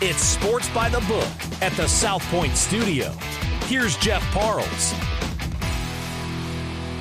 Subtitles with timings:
[0.00, 1.26] It's Sports by the Book
[1.60, 3.10] at the South Point Studio.
[3.64, 4.94] Here's Jeff Parles.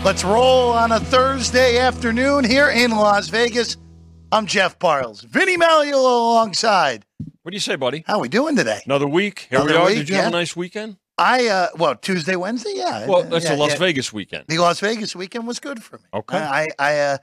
[0.03, 3.77] Let's roll on a Thursday afternoon here in Las Vegas.
[4.31, 5.21] I'm Jeff Parles.
[5.21, 7.05] Vinny Magliulo alongside.
[7.43, 8.03] What do you say, buddy?
[8.07, 8.79] How are we doing today?
[8.87, 9.45] Another week.
[9.51, 9.85] Here we are.
[9.85, 10.23] week, Did you yeah.
[10.23, 10.97] have a nice weekend?
[11.19, 13.05] I uh well Tuesday, Wednesday, yeah.
[13.05, 13.77] Well, that's yeah, a Las yeah.
[13.77, 14.45] Vegas weekend.
[14.47, 16.05] The Las Vegas weekend was good for me.
[16.15, 16.35] Okay.
[16.35, 17.17] I I, I uh,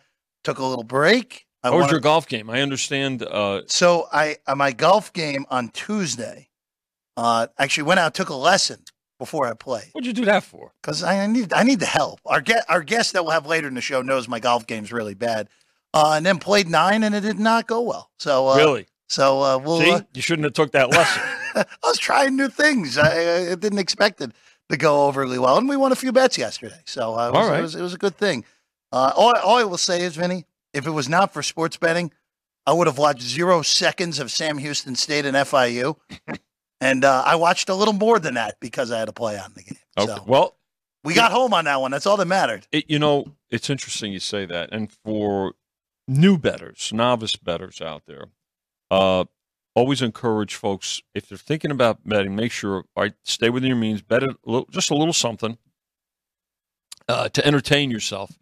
[0.45, 1.47] took a little break.
[1.65, 2.51] I How was your golf game?
[2.51, 3.23] I understand.
[3.23, 6.49] Uh, So I uh, my golf game on Tuesday.
[7.17, 8.81] Uh, actually went out took a lesson
[9.21, 10.73] before I played what'd you do that for?
[10.83, 12.21] because I need I need the help.
[12.27, 14.93] Our get our guest that we'll have later in the show knows my golf game's
[14.93, 15.49] really bad.
[15.95, 18.11] Uh, and then played nine and it did not go well.
[18.19, 18.87] So uh, really?
[19.09, 19.81] So uh, we'll.
[19.81, 21.23] See, uh, you shouldn't have took that lesson.
[21.55, 22.99] I was trying new things.
[22.99, 24.33] I, I didn't expect it
[24.71, 26.81] to go overly well, and we won a few bets yesterday.
[26.85, 27.59] So uh, it, was, All right.
[27.61, 28.45] it, was, it was a good thing.
[28.91, 32.13] Uh, all, all I will say is, Vinny, if it was not for sports betting,
[32.67, 35.97] I would have watched zero seconds of Sam Houston State and FIU,
[36.81, 39.53] and uh, I watched a little more than that because I had to play on
[39.55, 39.79] the game.
[39.99, 40.07] Okay.
[40.07, 40.57] So Well,
[41.05, 41.91] we got home on that one.
[41.91, 42.67] That's all that mattered.
[42.73, 44.71] it, you know, it's interesting you say that.
[44.73, 45.53] And for
[46.09, 48.29] new betters, novice betters out there,
[48.91, 49.25] uh,
[49.75, 54.03] always encourage folks if they're thinking about betting, make sure right, stay within your means,
[54.03, 55.59] bet a little, just a little something
[57.09, 58.33] uh, to entertain yourself.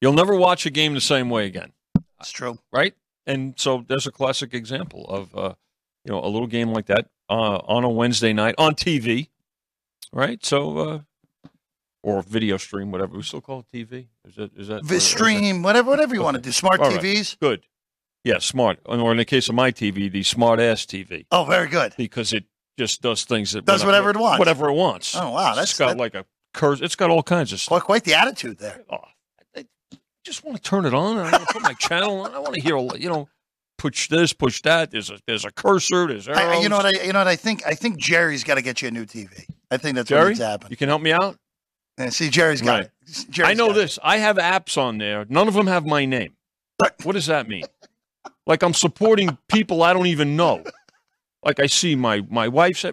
[0.00, 1.72] You'll never watch a game the same way again.
[2.22, 2.58] It's true.
[2.72, 2.94] right?
[3.26, 5.54] And so there's a classic example of uh,
[6.04, 9.28] you know a little game like that uh, on a Wednesday night on TV,
[10.12, 10.44] right?
[10.44, 10.98] So uh,
[12.02, 14.06] or video stream, whatever we still call it TV.
[14.26, 16.50] Is that is that or is that- Stream, whatever, whatever you want to do.
[16.52, 17.00] Smart All right.
[17.00, 17.38] TVs.
[17.38, 17.64] good?
[18.24, 18.78] Yeah, smart.
[18.86, 21.92] Or in the case of my TV, the smart ass TV Oh, very good.
[21.96, 22.44] because it
[22.78, 24.38] just does things that Does whatever it wants.
[24.38, 25.14] Whatever it wants.
[25.16, 26.80] Oh, wow, that's- it's got that- like a curse.
[26.80, 27.68] It's got all kinds of stuff.
[27.70, 28.82] Quite, quite the attitude there.
[28.90, 28.98] Oh,
[30.24, 31.18] just want to turn it on.
[31.18, 32.34] I want to put my channel on.
[32.34, 33.28] I want to hear, you know,
[33.78, 34.90] push this, push that.
[34.90, 36.06] There's a there's a cursor.
[36.06, 36.38] There's arrows.
[36.40, 36.86] I, you know what?
[36.86, 37.28] I, you know what?
[37.28, 39.46] I think I think Jerry's got to get you a new TV.
[39.70, 40.70] I think that's what Jerry, needs to happen.
[40.70, 41.36] you can help me out.
[41.98, 42.84] And see, Jerry's got Right.
[42.84, 43.26] it.
[43.30, 43.80] Jerry's I know got it.
[43.80, 43.98] this.
[44.02, 45.26] I have apps on there.
[45.28, 46.34] None of them have my name.
[47.04, 47.64] What does that mean?
[48.46, 50.64] Like I'm supporting people I don't even know.
[51.44, 52.84] Like I see my my wife's.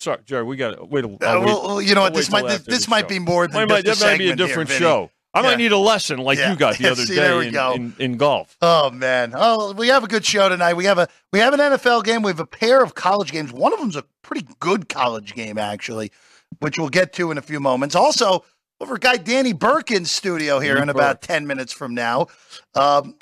[0.00, 0.42] Sorry, Jerry.
[0.44, 1.04] We got to wait.
[1.04, 2.14] A, Uh, well, you know I'll what?
[2.14, 3.08] This might this, this might show.
[3.08, 5.10] be more than Might, that might be a here, different show.
[5.34, 5.48] I Yeah.
[5.48, 6.50] might need a lesson like Yeah.
[6.52, 8.56] you got the other See, day in, in, in golf.
[8.62, 9.32] Oh man!
[9.36, 10.74] Oh, we have a good show tonight.
[10.74, 12.22] We have a we have an NFL game.
[12.22, 13.52] We have a pair of college games.
[13.52, 16.12] One of them's a pretty good college game, actually,
[16.60, 17.94] which we'll get to in a few moments.
[17.96, 18.44] Also,
[18.80, 21.26] over guy Danny Burkin's studio here Danny in about Burke.
[21.28, 22.28] ten minutes from now.
[22.76, 23.16] Um,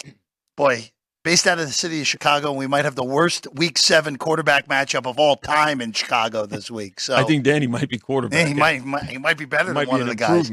[0.56, 0.90] boy,
[1.24, 4.68] based out of the city of Chicago, we might have the worst Week Seven quarterback
[4.68, 7.00] matchup of all time in Chicago this week.
[7.00, 8.46] So I think Danny might be quarterback.
[8.48, 10.50] He might, might he might be better It than one of the guys.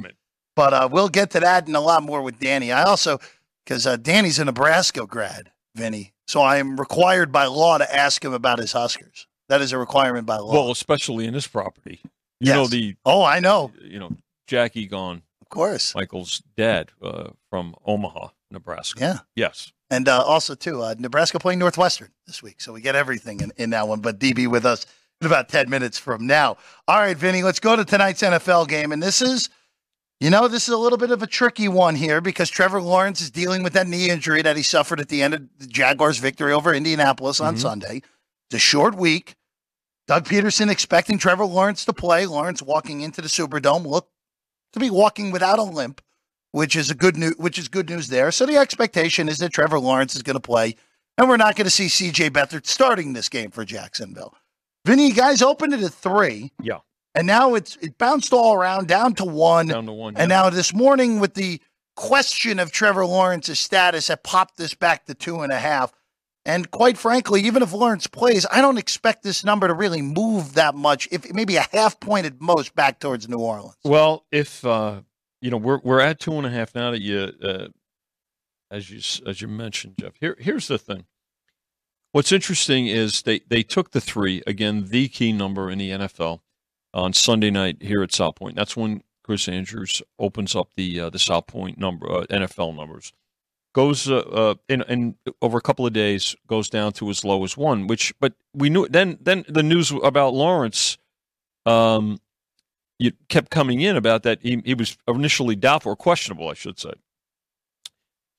[0.60, 2.74] But uh, we'll get to that and a lot more with Danny.
[2.74, 3.20] I also,
[3.64, 8.26] because uh, Danny's a Nebraska grad, Vinny, so I am required by law to ask
[8.26, 9.26] him about his Huskers.
[9.48, 10.52] That is a requirement by law.
[10.52, 12.02] Well, especially in this property.
[12.42, 15.96] You know the oh, I know, you know Jackie Gaughan, of course.
[15.96, 19.00] Michael's dad uh, from Omaha, Nebraska.
[19.00, 19.18] Yeah.
[19.38, 19.72] Yes.
[19.90, 22.60] And uh, also, too, uh, Nebraska playing Northwestern this week.
[22.60, 24.02] So we get everything in, in that one.
[24.02, 24.86] But DB with us
[25.22, 26.58] in about 10 minutes from now.
[26.86, 28.92] All right, Vinny, let's go to tonight's NFL game.
[28.92, 29.50] And this is,
[30.20, 33.22] you know, this is a little bit of a tricky one here because Trevor Lawrence
[33.22, 36.18] is dealing with that knee injury that he suffered at the end of the Jaguars'
[36.18, 37.60] victory over Indianapolis on Mhm.
[37.62, 38.02] Sunday.
[38.50, 39.36] It's a short week.
[40.08, 42.26] Doug Pederson expecting Trevor Lawrence to play.
[42.26, 44.12] Lawrence walking into the Superdome looked
[44.74, 46.02] to be walking without a limp
[46.52, 48.32] which is a good news, which is good news there.
[48.32, 50.76] So the expectation is that Trevor Lawrence is going to play,
[51.16, 52.32] and we're not going to see C.J.
[52.32, 54.36] Beathard starting this game for Jacksonville.
[54.84, 56.80] Vinny, you guys opened it at three, Yeah.
[57.16, 60.16] And now it's it bounced all around down to one, Down to one.
[60.18, 60.44] and yeah.
[60.44, 61.62] now this morning with the
[61.96, 65.92] question of Trevor Lawrence's status, that popped this back to two and a half.
[66.46, 70.54] And quite frankly, even if Lawrence plays, I don't expect this number to really move
[70.54, 71.08] that much.
[71.12, 73.76] If maybe a half point at most back towards New Orleans.
[73.84, 75.02] Well, if uh,
[75.42, 77.68] you know, we're we're at two and a half now that you, uh,
[78.72, 80.14] as you as you mentioned, Jeff.
[80.20, 81.06] Here, here's the thing.
[82.14, 86.40] What's interesting is they they took the three again, the key number in the NFL
[86.94, 88.56] on Sunday night here at South Point.
[88.56, 93.14] That's when Chris Andrews opens up the uh, the South Point number uh, NFL numbers.
[93.76, 97.56] Goes uh, uh, in, over a couple of days goes down to as low as
[97.56, 97.86] one.
[97.86, 99.18] Which, but we knew then.
[99.22, 100.98] Then the news about Lawrence.
[101.66, 102.20] Um,
[102.98, 106.80] you kept coming in about that he, he was initially doubtful or questionable, I should
[106.80, 106.94] say.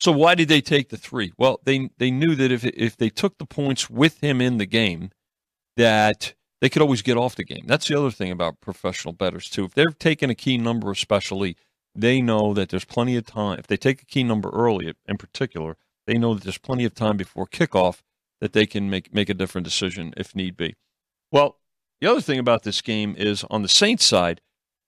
[0.00, 1.32] So why did they take the three?
[1.38, 4.66] Well, they they knew that if if they took the points with him in the
[4.66, 5.10] game,
[5.76, 7.64] that they could always get off the game.
[7.66, 9.64] That's the other thing about professional bettors too.
[9.64, 11.56] If they're taking a key number, especially,
[11.94, 13.58] they know that there's plenty of time.
[13.58, 15.76] If they take a key number early, in particular,
[16.06, 18.02] they know that there's plenty of time before kickoff
[18.40, 20.76] that they can make make a different decision if need be.
[21.32, 21.58] Well,
[22.00, 24.40] the other thing about this game is on the Saints side,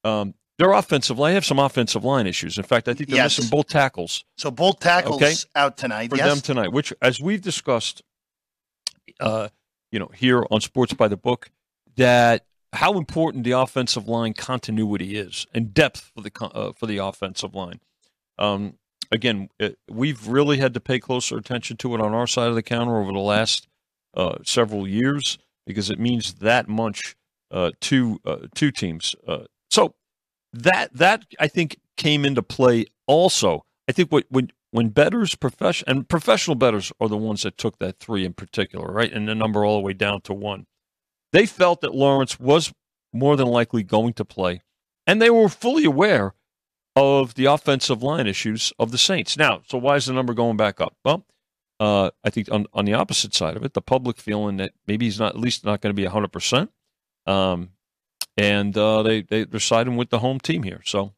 [0.04, 2.56] um, their offensive line, they have some offensive line issues.
[2.56, 3.38] In fact, I think they're Yes.
[3.38, 5.34] missing both tackles So both tackles Okay.
[5.54, 6.10] out tonight.
[6.10, 6.28] for yes.
[6.28, 8.02] them tonight, which, as we've discussed,
[9.20, 9.48] uh,
[9.90, 11.50] you know, here on Sports by the Book,
[11.96, 16.98] that how important the offensive line continuity is and depth for the uh, for the
[16.98, 17.80] offensive line.
[18.38, 18.78] Um,
[19.10, 22.54] again, it, we've really had to pay closer attention to it on our side of
[22.54, 23.68] the counter over the last
[24.14, 27.14] uh, several years because it means that much
[27.50, 29.14] uh, to uh, two teams.
[29.26, 29.94] Uh, so
[30.52, 33.64] that that I think came into play also.
[33.88, 37.78] I think what when when betters profession and professional betters are the ones that took
[37.78, 40.66] that three in particular, right, and the number all the way down to one.
[41.32, 42.72] They felt that Lawrence was
[43.12, 44.62] more than likely going to play,
[45.06, 46.34] and they were fully aware
[46.94, 49.36] of the offensive line issues of the Saints.
[49.36, 50.94] Now, so why is the number going back up?
[51.04, 51.24] Well,
[51.80, 55.06] uh, I think on, on the opposite side of it, the public feeling that maybe
[55.06, 56.70] he's not at least not going to be hundred percent,
[57.26, 57.70] um,
[58.36, 60.80] and uh, they they they're siding with the home team here.
[60.84, 61.12] So,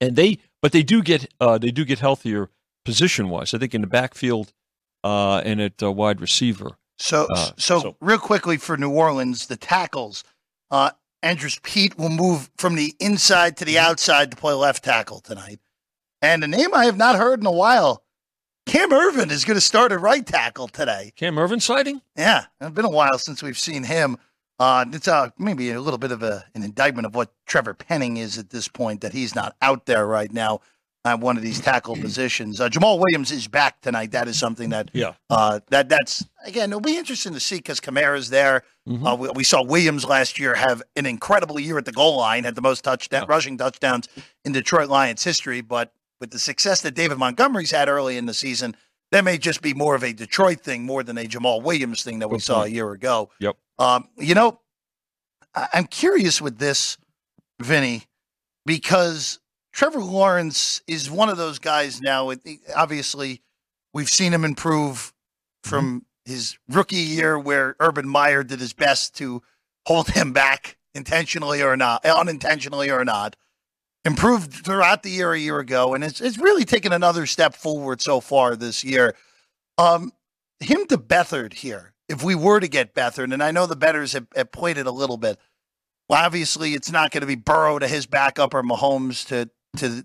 [0.00, 2.50] and they but they do get uh, they do get healthier
[2.84, 3.52] position wise.
[3.52, 4.52] I think in the backfield
[5.04, 6.78] uh, and at uh, wide receiver.
[7.00, 10.22] So, Uh, so, so- real quickly for New Orleans, the tackles.
[10.70, 10.90] Uh,
[11.22, 13.90] Andrus Peat will move from the inside to the Mm-hmm.
[13.90, 15.60] outside to play left tackle tonight.
[16.22, 18.04] And a name I have not heard in a while,
[18.66, 21.12] Cam Erving is going to start at right tackle today.
[21.16, 22.02] Cam Erving sighting?
[22.16, 24.16] Yeah, it's been a while since we've seen him.
[24.58, 28.18] Uh, it's uh, maybe a little bit of a, an indictment of what Trevor Penning
[28.18, 30.60] is at this point, that he's not out there right now
[31.04, 32.60] at one of these tackle positions.
[32.60, 34.12] Uh, Jamaal Williams is back tonight.
[34.12, 35.14] That is something that Yeah.
[35.30, 38.62] uh, that that's again it'll be interesting to see because Kamara's there.
[38.88, 39.06] Mhm.
[39.12, 42.44] Uh, we, we saw Williams last year have an incredible year at the goal line,
[42.44, 43.34] had the most touchdown Yeah.
[43.34, 44.08] rushing touchdowns
[44.44, 45.60] in Detroit Lions history.
[45.60, 48.76] But with the success that David Montgomery's had early in the season,
[49.10, 52.18] that may just be more of a Detroit thing more than a Jamaal Williams thing
[52.20, 53.30] that we Good saw a year ago.
[53.40, 53.56] Yep.
[53.78, 54.60] Um, you know,
[55.54, 56.96] I- I'm curious with this,
[57.60, 58.04] Vinny,
[58.66, 59.40] because
[59.72, 62.32] Trevor Lawrence is one of those guys now.
[62.74, 63.42] Obviously,
[63.94, 65.12] we've seen him improve
[65.62, 69.42] from his rookie year, where Urban Meyer did his best to
[69.86, 73.36] hold him back intentionally or not, unintentionally or not.
[74.04, 78.00] Improved throughout the year a year ago, and it's it's really taken another step forward
[78.00, 79.14] so far this year.
[79.76, 80.12] Um,
[80.58, 84.14] him to Beathard here, if we were to get Beathard, and I know the betters
[84.14, 85.38] have, have played it a little bit.
[86.08, 90.04] Well, obviously, it's not going to be Burrow to his backup or Mahomes to to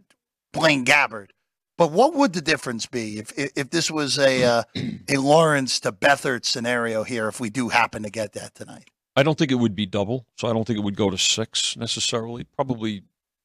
[0.54, 1.30] Blaine Gabbert.
[1.78, 4.64] But what would the difference be if if, if this was a uh,
[5.10, 7.28] a Lawrence to Beathard scenario here?
[7.28, 10.26] If we do happen to get that tonight, I don't think it would be double,
[10.38, 12.46] so I don't think it would go to six necessarily.
[12.46, 13.04] Probably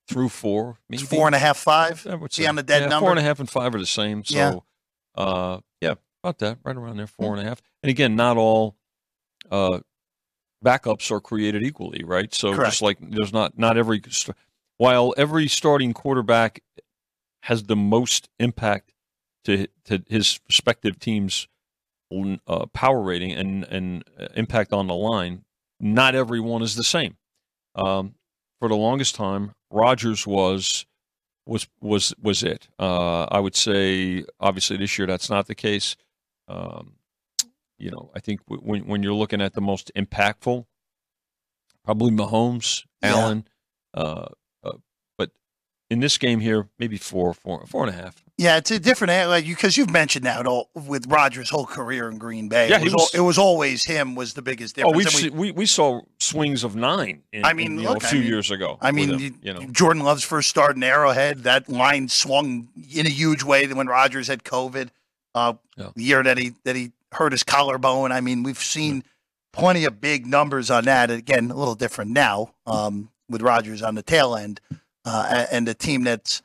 [0.08, 2.06] through four, maybe it's four and a half, five.
[2.08, 2.48] I would See say.
[2.48, 3.06] on the dead yeah, number.
[3.06, 4.24] Four and a half and five are the same.
[4.24, 5.22] So, Yeah.
[5.22, 7.62] uh, yeah, about that, right around there, four and a half.
[7.82, 8.76] And again, not all
[9.50, 9.80] uh,
[10.64, 12.32] backups are created equally, right?
[12.34, 12.72] So Correct.
[12.72, 14.02] just like there's not not every
[14.80, 16.62] while every starting quarterback
[17.42, 18.94] has the most impact
[19.44, 21.46] to to his respective team's
[22.46, 25.44] uh, power rating and and uh, impact on the line,
[25.80, 27.18] not everyone is the same.
[27.74, 28.14] Um,
[28.58, 30.86] for the longest time, Rodgers was
[31.44, 32.68] was was was it.
[32.78, 35.94] Uh, I would say, obviously, this year that's not the case.
[36.48, 36.94] Um,
[37.78, 40.64] you know, I think w- when when you're looking at the most impactful,
[41.84, 43.46] probably Mahomes, Allen,
[43.92, 44.28] uh, uh,
[45.90, 48.22] in this game here, maybe four, four, four and a half.
[48.38, 52.16] Yeah, it's a different like because you've mentioned that all with Rodgers' whole career in
[52.16, 52.70] Green Bay.
[52.70, 54.96] Yeah, it was, was- it was always him was the biggest Oh, difference.
[54.96, 57.22] we've we- seen, we we saw swings of nine.
[57.32, 58.78] In, I mean, in, you know, look, a I few mean- years ago.
[58.80, 62.68] I mean, him, you, you know, Jordan Love's first start in Arrowhead, that line swung
[62.94, 64.88] in a huge way when Rodgers had COVID.
[65.34, 65.90] Uh, Yeah.
[65.94, 68.10] The year that he that he hurt his collarbone.
[68.10, 69.04] I mean, we've seen
[69.52, 71.10] plenty of big numbers on that.
[71.10, 74.60] Again, a little different now um, with Rodgers on the tail end,
[75.04, 76.42] uh, and a team that's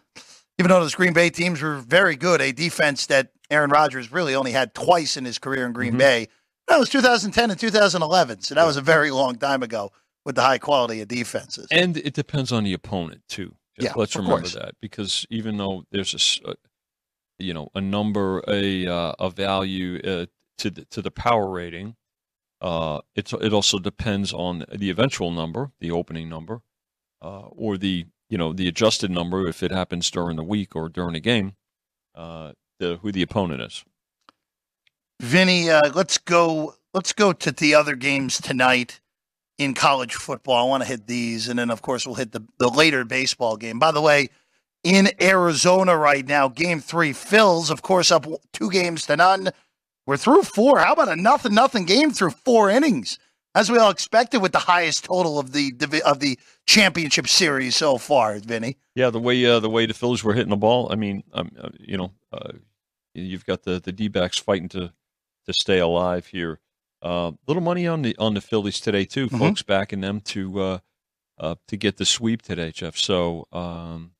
[0.57, 4.33] even though those Green Bay teams were very good, a defense that Aaron Rodgers really
[4.35, 5.97] only had twice in his career in Green Mhm.
[6.00, 6.27] Bay.
[6.67, 9.91] That was 2010 and 2011, so that was a very long time ago
[10.25, 11.67] with the high quality of defenses.
[11.71, 13.55] and it depends on the opponent too.
[13.77, 14.53] Yeah, let's remember course.
[14.53, 16.53] that because even though there's a, uh,
[17.38, 20.25] you know, a number, a uh, a value uh,
[20.59, 21.97] to the to the power rating,
[22.62, 26.62] uh, it's it also depends on the eventual number, the opening number,
[27.21, 30.89] uh, or the you know the adjusted number if it happens during the week or
[30.89, 31.55] during a game,
[32.15, 33.84] uh, the who the opponent is.
[35.22, 36.75] Vinny, uh, let's go.
[36.94, 39.01] Let's go to the other games tonight
[39.58, 40.65] in college football.
[40.65, 43.58] I want to hit these, and then of course we'll hit the the later baseball
[43.58, 43.79] game.
[43.79, 44.29] By the way,
[44.84, 49.50] in Arizona right now, Game Three, Phil's of course up two games to none.
[50.05, 50.79] We're through four.
[50.79, 53.17] How about a nothing nothing game through four innings?
[53.55, 55.74] As we all expected, with the highest total of the
[56.05, 58.77] of the championship series so far, Vinny.
[58.93, 60.91] Yeah, the way uh, the way the Phillies were hitting the ball.
[60.91, 62.51] I mean, um, uh, you know, uh,
[63.13, 64.91] you've got the the D backs fighting to
[65.45, 66.59] to stay alive here.
[67.01, 69.39] Uh, little money on the on the Phillies today too, Mhm.
[69.39, 70.79] folks backing them to uh,
[71.38, 72.97] uh, to get the sweep today, Jeff.
[72.97, 74.12] So um,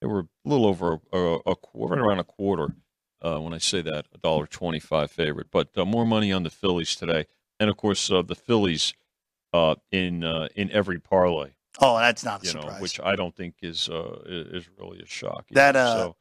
[0.00, 2.74] they were a little over a, a, a quarter, right around a quarter.
[3.20, 6.50] Uh, when I say that, a dollar twenty-five favorite, but uh, more money on the
[6.50, 7.26] Phillies today,
[7.60, 8.94] and of course uh, the Phillies
[9.52, 11.50] uh, in uh, in every parlay
[11.80, 12.80] Oh, that's not a you know, surprise.
[12.80, 15.46] which I don't think is uh, is really a shock.
[15.52, 16.16] That, uh, so,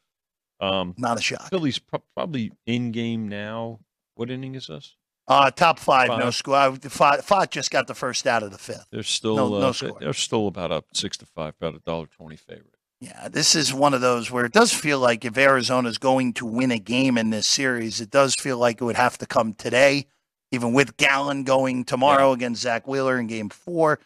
[0.60, 1.50] um, not a shock.
[1.50, 3.80] Phillies pro- probably in game now.
[4.16, 4.96] What inning is this?
[5.28, 6.36] Uh, top five, no Five.
[6.36, 6.56] score.
[6.56, 8.86] Pfaadt, Pfaadt just got the first out of the fifth.
[8.92, 9.98] They're still No- no uh, score.
[10.00, 12.76] they're still about up six to five, about a dollar twenty favorite.
[13.02, 16.46] Yeah, this is one of those where it does feel like if Arizona's going to
[16.46, 19.54] win a game in this series, it does feel like it would have to come
[19.54, 20.06] today,
[20.52, 24.00] even with Gallen going tomorrow against Zac Wheeler in game four.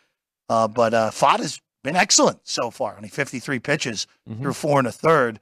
[0.50, 2.96] Uh, but uh, has been excellent so far.
[2.98, 4.42] Only 53 pitches Mhm.
[4.42, 5.40] through four and a third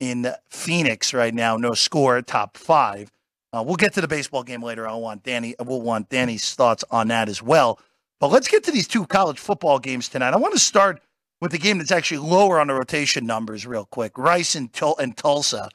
[0.00, 1.56] in Phoenix right now.
[1.56, 3.10] No score, top five.
[3.52, 4.86] Uh, we'll get to the baseball game later.
[4.86, 5.54] I want Danny.
[5.64, 7.80] We'll want Danny's thoughts on that as well.
[8.20, 10.34] But let's get to these two college football games tonight.
[10.34, 11.00] I want to start
[11.40, 14.18] with the game that's actually lower on the rotation numbers, real quick.
[14.18, 15.70] Rice and, Tul- and Tulsa,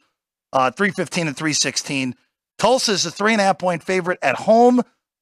[0.53, 2.15] uh, three fifteen and three sixteen.
[2.58, 4.82] Tulsa is a three and a half point favorite at home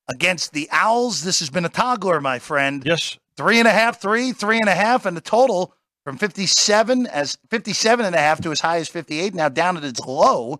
[0.09, 1.23] against the Owls.
[1.23, 4.69] This has been a toggler, my friend Yes, three and a half, three, three and
[4.69, 5.73] a half, and the total
[6.03, 9.83] from 57 as 57 and a half to as high as 58, now down at
[9.85, 10.59] its low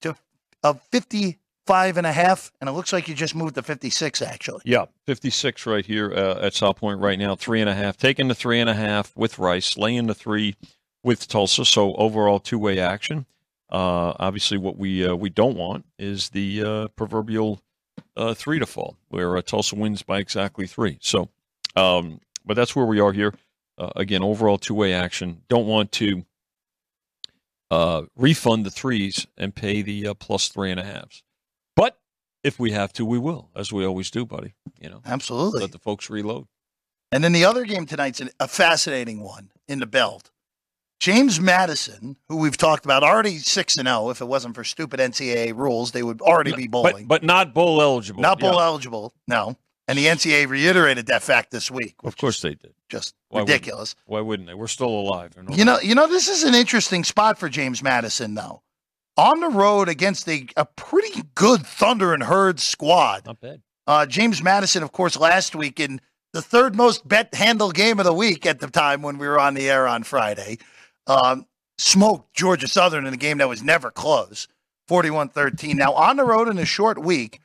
[0.00, 0.16] to
[0.62, 2.50] of 55 and a half.
[2.60, 4.62] And it looks like you just moved to 56, actually.
[4.64, 7.36] yeah, fifty six right here uh, at South Point right now.
[7.36, 10.56] Three and a half, taking the three and a half with Rice, laying the three
[11.04, 11.64] with Tulsa.
[11.64, 13.26] So overall two way action.
[13.70, 17.62] Uh, obviously, what we uh, we don't want is the uh, proverbial
[18.16, 20.98] uh, three to fall, where uh, Tulsa wins by exactly three.
[21.00, 21.28] So,
[21.76, 23.34] um, but that's where we are here.
[23.76, 25.42] Uh, again, overall two way action.
[25.48, 26.24] Don't want to
[27.70, 31.22] uh, refund the threes and pay the uh, plus three and a halves.
[31.76, 31.98] But
[32.42, 34.54] if we have to, we will, as we always do, buddy.
[34.80, 35.60] You know, Absolutely.
[35.60, 36.46] let the folks reload.
[37.12, 40.30] And then the other game tonight's a fascinating one in the belt.
[41.00, 44.10] James Madison, who we've talked about, already 6 and 0.
[44.10, 47.06] If it wasn't for stupid NCAA rules, they would already be bowling.
[47.06, 48.20] But, but not bowl eligible.
[48.22, 48.64] Not bowl Yeah.
[48.64, 49.56] eligible, no.
[49.86, 51.94] And the NCAA reiterated that fact this week.
[52.04, 52.74] Of course they did.
[52.90, 53.94] just Why wouldn't ridiculous.
[54.06, 54.54] Why wouldn't they?
[54.54, 55.32] We're still alive.
[55.50, 58.62] You know, you know, this is an interesting spot for James Madison, though.
[59.16, 63.24] On the road against a, a pretty good Thundering Herd squad.
[63.26, 63.62] not bad.
[63.86, 66.00] Uh, James Madison, of course, last week in
[66.34, 69.40] the third most bet handle game of the week at the time when we were
[69.40, 70.58] on the air on Friday,
[71.08, 71.46] um,
[71.78, 74.48] smoked Georgia Southern in a game that was never close,
[74.88, 75.76] 41 13.
[75.76, 77.40] Now, on the road in a short week,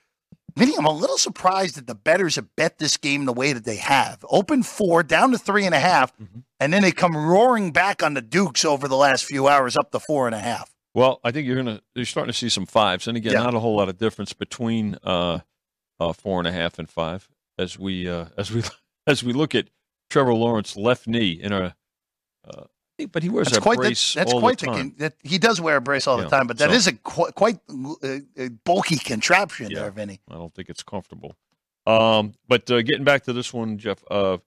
[0.55, 3.65] Vinny, I'm a little surprised that the betters have bet this game the way that
[3.65, 4.23] they have.
[4.29, 6.43] Open four, down to three and a half, Mhm.
[6.59, 9.89] and then they come roaring back on the Dukes over the last few hours, up
[9.91, 10.71] to four and a half.
[10.93, 13.41] Well, I think you're gonna you're starting to see some fives, and again, Yeah.
[13.43, 15.39] not a whole lot of difference between uh,
[15.99, 17.27] uh, four and a half and five
[17.57, 18.61] as we uh, as we
[19.07, 19.69] as we look at
[20.11, 21.75] Trevor Lawrence left knee in a.
[23.05, 25.77] But he wears That's that quite brace that's quite the the, that he does wear
[25.77, 28.07] a brace all the time, but that so- is a qu- quite uh,
[28.39, 29.79] uh, bulky contraption Yeah.
[29.81, 30.21] there, Vinny.
[30.29, 31.35] I don't think it's comfortable.
[31.85, 34.37] Um, but uh, getting back to this one, Jeff, uh,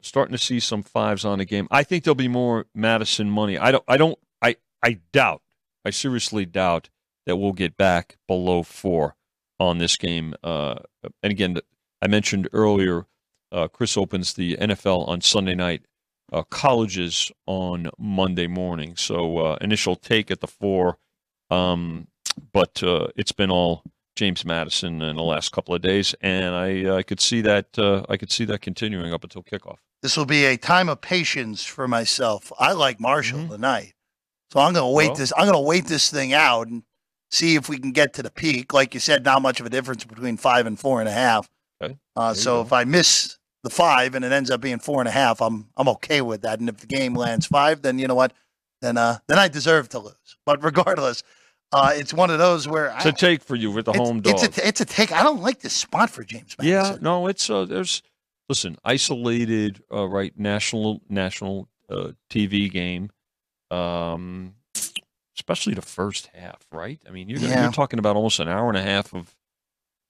[0.00, 1.68] starting to see some fives on the game.
[1.70, 3.56] I think there'll be more Madison money.
[3.58, 3.84] I don't.
[3.86, 4.18] I don't.
[4.42, 4.56] I.
[4.82, 5.42] I doubt.
[5.84, 6.90] I seriously doubt
[7.26, 9.14] that we'll get back below four
[9.60, 10.34] on this game.
[10.42, 10.76] Uh,
[11.22, 11.58] and again,
[12.02, 13.06] I mentioned earlier,
[13.52, 15.82] uh, Chris opens the NFL on Sunday night.
[16.32, 18.96] Uh, colleges on Monday morning.
[18.96, 20.98] So uh, initial take at the four,
[21.50, 22.08] um,
[22.52, 23.84] but uh, it's been all
[24.16, 28.04] James Madison in the last couple of days, and I I could see that uh,
[28.08, 29.76] I could see that continuing up until kickoff.
[30.02, 32.52] This will be a time of patience for myself.
[32.58, 33.48] I like Marshall Mhm.
[33.50, 33.94] tonight,
[34.52, 35.32] so I'm going to wait Well- this.
[35.36, 36.82] I'm going to wait this thing out and
[37.30, 38.72] see if we can get to the peak.
[38.74, 41.48] Like you said, not much of a difference between five and four and a half.
[41.80, 41.96] Okay.
[42.16, 45.10] Uh, so if I miss the five and it ends up being four and a
[45.12, 46.60] half, I'm I'm okay with that.
[46.60, 48.32] And if the game lands five, then you know what?
[48.80, 50.36] Then uh then I deserve to lose.
[50.44, 51.24] But regardless,
[51.72, 54.20] uh, it's one of those where It's I, a take for you with the home
[54.20, 54.44] dog.
[54.44, 55.10] It's a, it's a take.
[55.10, 58.02] I don't like this spot for James yeah, no, it's uh, there's
[58.48, 63.10] listen isolated uh, right national national uh, TV game,
[63.72, 64.54] um,
[65.36, 66.64] especially the first half.
[66.70, 67.62] Right, I mean you're Yeah.
[67.64, 69.34] you're talking about almost an hour and a half of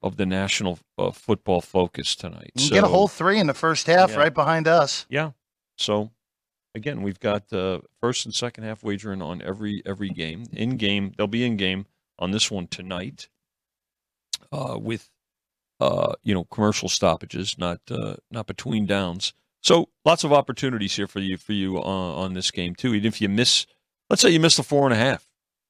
[0.06, 2.52] of the national uh, football focus tonight.
[2.54, 4.16] You so, get a whole three in the first half, Yeah.
[4.18, 5.06] right behind us.
[5.08, 5.32] Yeah.
[5.76, 6.10] So
[6.74, 10.44] again, we've got uh, first and second half wagering on every every game.
[10.52, 11.86] In game, they'll be in game
[12.18, 13.28] on this one tonight.
[14.52, 15.10] Uh, with
[15.80, 19.32] uh, you know, commercial stoppages, not uh, not between downs.
[19.62, 22.94] So lots of opportunities here for you for you uh, on this game too.
[22.94, 23.66] Even if you miss,
[24.08, 25.26] let's say you miss the four and a half,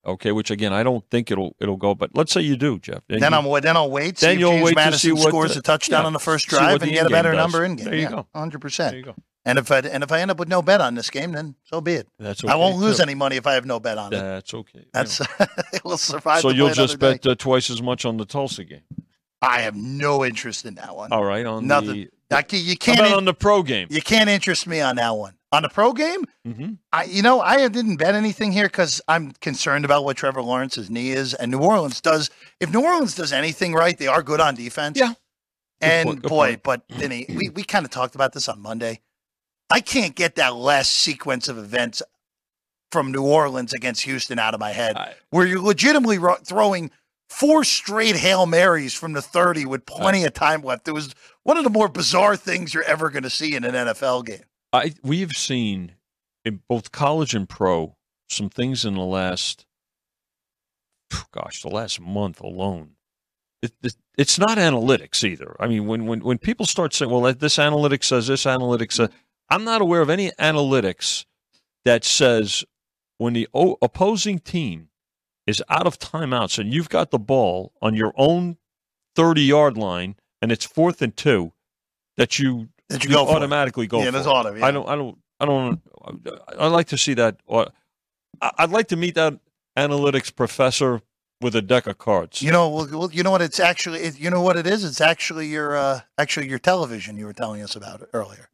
[0.06, 3.02] okay, which again I don't think it'll it'll go, but let's say you do, Jeff.
[3.08, 4.16] Then, you, I'm then I'll wait.
[4.16, 6.12] Then see you'll James wait to Madison see what scores the- a touchdown yeah, on
[6.12, 7.38] the first drive the and get a better does.
[7.38, 7.84] number in game.
[7.84, 8.26] There you yeah, go.
[8.34, 9.14] hundred there you go.
[9.44, 11.54] And if I and if I end up with no bet on this game, then
[11.64, 12.08] so be it.
[12.18, 12.52] That's okay.
[12.52, 13.02] I won't lose too.
[13.04, 14.18] any money if I have no bet on it.
[14.18, 14.84] That's okay.
[14.92, 15.46] That's know.
[15.84, 16.40] we'll survive.
[16.40, 18.82] so to you'll just bet uh, twice as much on the Tulsa game.
[19.40, 21.12] I have no interest in that one.
[21.12, 22.08] All right, on Nothing.
[22.28, 22.98] the I you can't.
[22.98, 23.86] about in- on the pro game?
[23.90, 25.34] you can't interest me on that one.
[25.56, 29.32] On the pro game, hmm I you know I didn't bet anything here because I'm
[29.40, 32.30] concerned about what Trevor Lawrence's knee is, and New Orleans does.
[32.60, 34.98] If New Orleans does anything right, they are good on defense.
[34.98, 35.14] Yeah.
[35.80, 36.62] Good And point, boy, point.
[36.62, 39.00] but Vinny, we we kind of talked about this on Monday.
[39.70, 42.02] I can't get that last sequence of events
[42.92, 46.90] from New Orleans against Houston out of my head, I- where you're legitimately ro- throwing
[47.28, 50.86] four straight hail marys from the 30 with plenty of time left.
[50.86, 53.74] It was one of the more bizarre things you're ever going to see in an
[53.74, 54.44] NFL game.
[54.76, 55.92] I we've seen
[56.44, 57.96] in both college and pro
[58.28, 59.66] some things in the last
[61.32, 62.92] gosh, the last month alone.
[63.62, 65.56] It, it, it's not analytics either.
[65.58, 69.10] I mean, when when when people start saying, "Well, this analytics says this analytics," says,
[69.48, 71.24] I'm not aware of any analytics
[71.84, 72.64] that says
[73.18, 74.88] when the o- opposing team
[75.46, 78.56] is out of timeouts and you've got the ball on your own
[79.14, 81.52] 30 yard line and it's fourth and two
[82.16, 84.26] that you That you you go automatically go Yeah, it.
[84.26, 84.64] auto, yeah.
[84.66, 84.88] I don't.
[84.88, 85.18] I don't.
[85.40, 85.80] I don't.
[86.58, 87.38] I'd like to see that.
[87.46, 87.66] Or
[88.40, 89.38] I- I'd like to meet that
[89.76, 91.02] analytics professor
[91.40, 92.40] with a deck of cards.
[92.42, 94.00] You know, well, well, you know what it's actually.
[94.00, 94.84] It, you know what it is.
[94.84, 97.16] It's actually your uh, actually your television.
[97.16, 98.48] You were telling us about it earlier.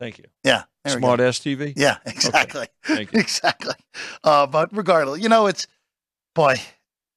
[0.00, 0.24] Thank you.
[0.42, 1.06] Yeah, there we go.
[1.06, 1.74] Smart ass TV.
[1.76, 3.20] Yeah, exactly, Thank you.
[3.20, 3.74] exactly.
[4.24, 5.66] Uh, but regardless, you know, it's
[6.34, 6.56] boy.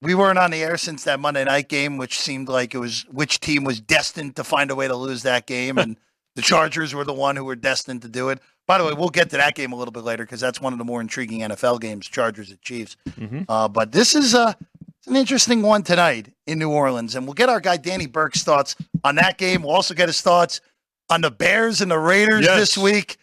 [0.01, 3.05] We weren't on the air since that Monday night game, which seemed like it was
[3.09, 5.97] which team was destined to find a way to lose that game, and
[6.35, 8.39] the Chargers were the one who were destined to do it.
[8.67, 10.73] By the way, we'll get to that game a little bit later because that's one
[10.73, 12.97] of the more intriguing NFL games: Chargers at Chiefs.
[13.17, 14.53] hmm Uh, but this is uh,
[14.97, 18.43] it's an interesting one tonight in New Orleans, and we'll get our guy Danny Burke's
[18.43, 19.61] thoughts on that game.
[19.63, 20.61] We'll also get his thoughts
[21.09, 22.57] on the Bears and the Raiders Yes.
[22.59, 23.17] this week.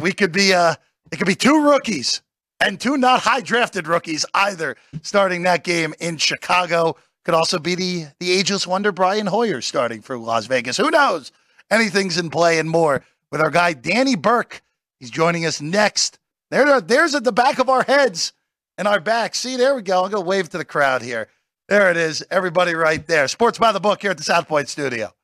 [0.00, 0.74] We could be uh,
[1.12, 2.20] it could be two rookies
[2.60, 6.96] and two not high drafted rookies either starting that game in Chicago.
[7.24, 10.76] Could also be the the ageless wonder Brian Hoyer starting for Las Vegas.
[10.76, 11.30] Who knows?
[11.72, 14.62] Anything's in play and more with our guy Danny Burke.
[15.00, 16.18] He's joining us next.
[16.50, 18.34] There, there's at the back of our heads
[18.76, 19.34] and our back.
[19.34, 20.04] See, there we go.
[20.04, 21.28] I'm going to wave to the crowd here.
[21.70, 22.22] There it is.
[22.30, 23.26] Everybody right there.
[23.26, 25.14] Sports by the book here at the South Point studio.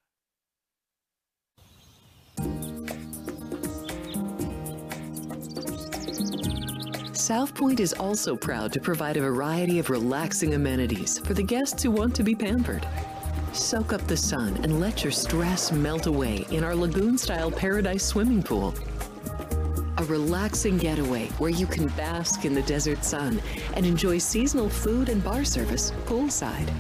[7.13, 11.83] South Point is also proud to provide a variety of relaxing amenities for the guests
[11.83, 12.87] who want to be pampered.
[13.53, 18.05] Soak up the sun and let your stress melt away in our lagoon style paradise
[18.05, 18.75] swimming pool.
[19.97, 23.41] A relaxing getaway where you can bask in the desert sun
[23.75, 26.71] and enjoy seasonal food and bar service poolside.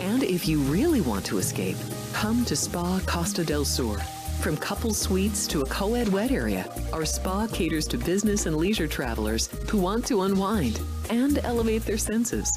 [0.00, 1.76] And if you really want to escape,
[2.12, 3.98] come to Spa Costa del Sur.
[4.40, 8.56] From couple suites to a co ed wet area, our spa caters to business and
[8.56, 12.50] leisure travelers who want to unwind and elevate their senses.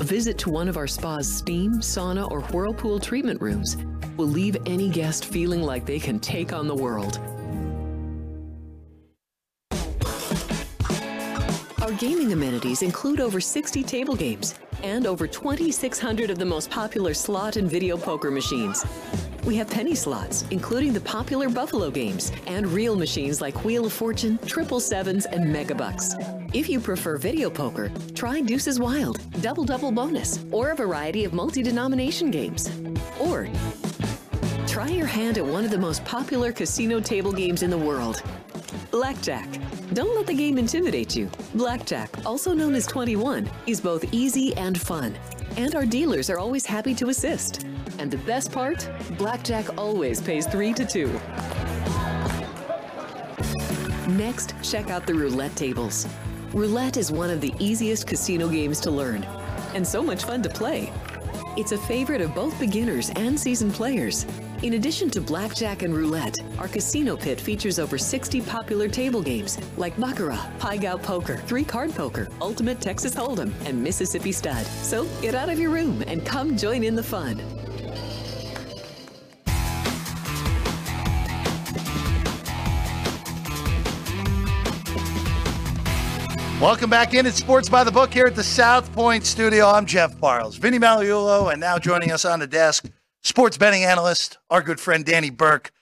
[0.00, 3.76] A visit to one of our spa's steam, sauna, or whirlpool treatment rooms
[4.16, 7.20] will leave any guest feeling like they can take on the world.
[11.82, 17.14] Our gaming amenities include over 60 table games and over 2,600 of the most popular
[17.14, 18.84] slot and video poker machines.
[19.44, 23.92] We have penny slots, including the popular Buffalo games, and reel machines like Wheel of
[23.92, 26.54] Fortune, Triple Sevens, and Megabucks.
[26.54, 31.32] If you prefer video poker, try Deuces Wild, Double Double Bonus, or a variety of
[31.32, 32.70] multi denomination games.
[33.18, 33.48] Or
[34.66, 38.22] try your hand at one of the most popular casino table games in the world.
[38.90, 39.48] Blackjack.
[39.92, 41.28] Don't let the game intimidate you.
[41.54, 45.16] Blackjack, also known as 21, is both easy and fun.
[45.56, 47.64] And our dealers are always happy to assist.
[47.98, 48.88] And the best part?
[49.18, 51.06] Blackjack always pays 3 to 2.
[54.12, 56.06] Next, check out the roulette tables.
[56.52, 59.24] Roulette is one of the easiest casino games to learn,
[59.74, 60.92] and so much fun to play.
[61.56, 64.24] It's a favorite of both beginners and seasoned players.
[64.62, 69.58] In addition to blackjack and roulette, our casino pit features over 60 popular table games
[69.78, 74.66] like Baccarat, Pai Gow Poker, Three Card Poker, Ultimate Texas Hold'em, and Mississippi Stud.
[74.66, 77.38] So get out of your room and come join in the fun.
[86.60, 87.24] Welcome back in.
[87.24, 89.66] It's Sports by the Book here at the South Point Studio.
[89.68, 90.56] I'm Jeff Parles.
[90.56, 92.90] Vinny Magliulo, and now joining us on the desk,
[93.22, 95.72] sports betting analyst, our good friend Danny Burke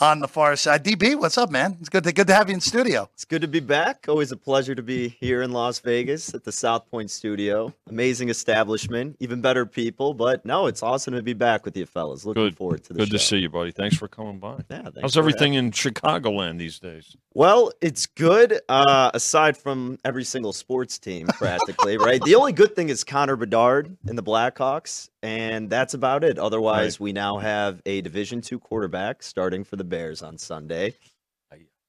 [0.00, 0.84] on the far side.
[0.84, 1.76] DB, what's up, man?
[1.80, 3.08] It's good to good to have you in studio.
[3.14, 4.06] It's good to be back.
[4.08, 7.74] Always a pleasure to be here in Las Vegas at the South Point Studio.
[7.88, 10.14] Amazing establishment, even better people.
[10.14, 12.24] But no, it's awesome to be back with you fellas.
[12.24, 12.56] Looking Good.
[12.56, 13.12] forward to the Good show.
[13.12, 13.72] to see you, buddy.
[13.72, 14.58] Thanks for coming by.
[14.70, 17.16] Yeah, thanks How's for everything in Chicagoland these days?
[17.34, 18.60] Well, it's good.
[18.68, 22.22] Uh, aside from every single sports team, practically, right?
[22.22, 26.38] The only good thing is Connor Bedard and the Blackhawks, and that's about it.
[26.38, 30.94] Otherwise, we now have a Division two quarterback starting for the Bears on Sunday.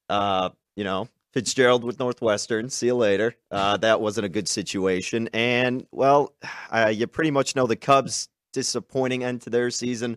[0.08, 2.68] Uh, you know, Fitzgerald with Northwestern.
[2.68, 3.34] See you later.
[3.50, 6.34] Uh, that wasn't a good situation, and well,
[6.70, 10.16] uh, you pretty much know the Cubs' disappointing end to their season.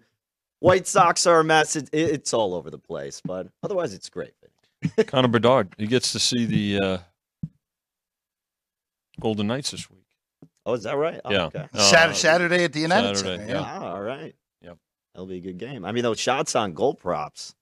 [0.60, 1.76] White Sox are a mess.
[1.76, 4.34] It, it- it's all over the place, but otherwise, it's great.
[5.08, 5.76] Connor Bedard.
[5.78, 6.98] He gets to see the uh,
[9.19, 10.00] Golden Knights this week.
[10.65, 11.19] Oh, is that right?
[11.26, 11.43] Oh, Yeah.
[11.46, 11.67] Okay.
[11.74, 13.54] Uh, Saturday, Saturday at the United Saturday, Center.
[13.54, 13.62] yeah.
[13.62, 13.80] Yeah.
[13.82, 14.34] Ah, all right.
[14.62, 14.78] Yep.
[15.13, 15.86] That'll be a good game.
[15.86, 17.54] I mean, those shots on goal props, They've-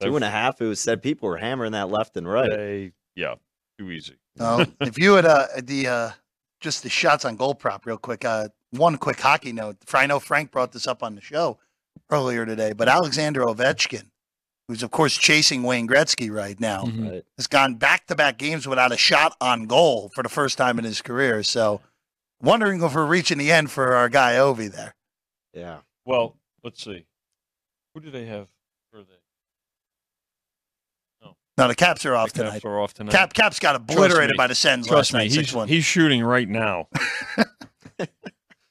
[0.00, 0.60] two and a half.
[0.60, 2.50] It was said people were hammering that left and right.
[2.50, 3.36] They- yeah,
[3.78, 4.16] too easy.
[4.38, 6.10] Um, if you had uh, the uh,
[6.60, 8.24] just the shots on goal prop, real quick.
[8.24, 9.76] Uh, one quick hockey note.
[9.86, 11.58] For I know Frank brought this up on the show
[12.10, 14.10] earlier today, but Alexander Ovechkin,
[14.68, 17.10] who's of course chasing Wayne Gretzky right now, Mhm.
[17.10, 17.24] Right.
[17.38, 20.78] has gone back to back games without a shot on goal for the first time
[20.78, 21.42] in his career.
[21.42, 21.80] So,
[22.42, 24.94] wondering if we're reaching the end for our guy Ovi there.
[25.54, 25.78] Yeah.
[26.04, 27.06] Well, let's see.
[27.94, 28.48] Who do they have
[28.90, 29.06] for the
[31.58, 32.52] No, the Caps are off the tonight.
[32.54, 33.12] Caps are off tonight?
[33.12, 35.32] Cap Caps got obliterated by the Sens Trust last me, night.
[35.32, 35.68] he's, 6-1.
[35.68, 36.88] he's shooting right now.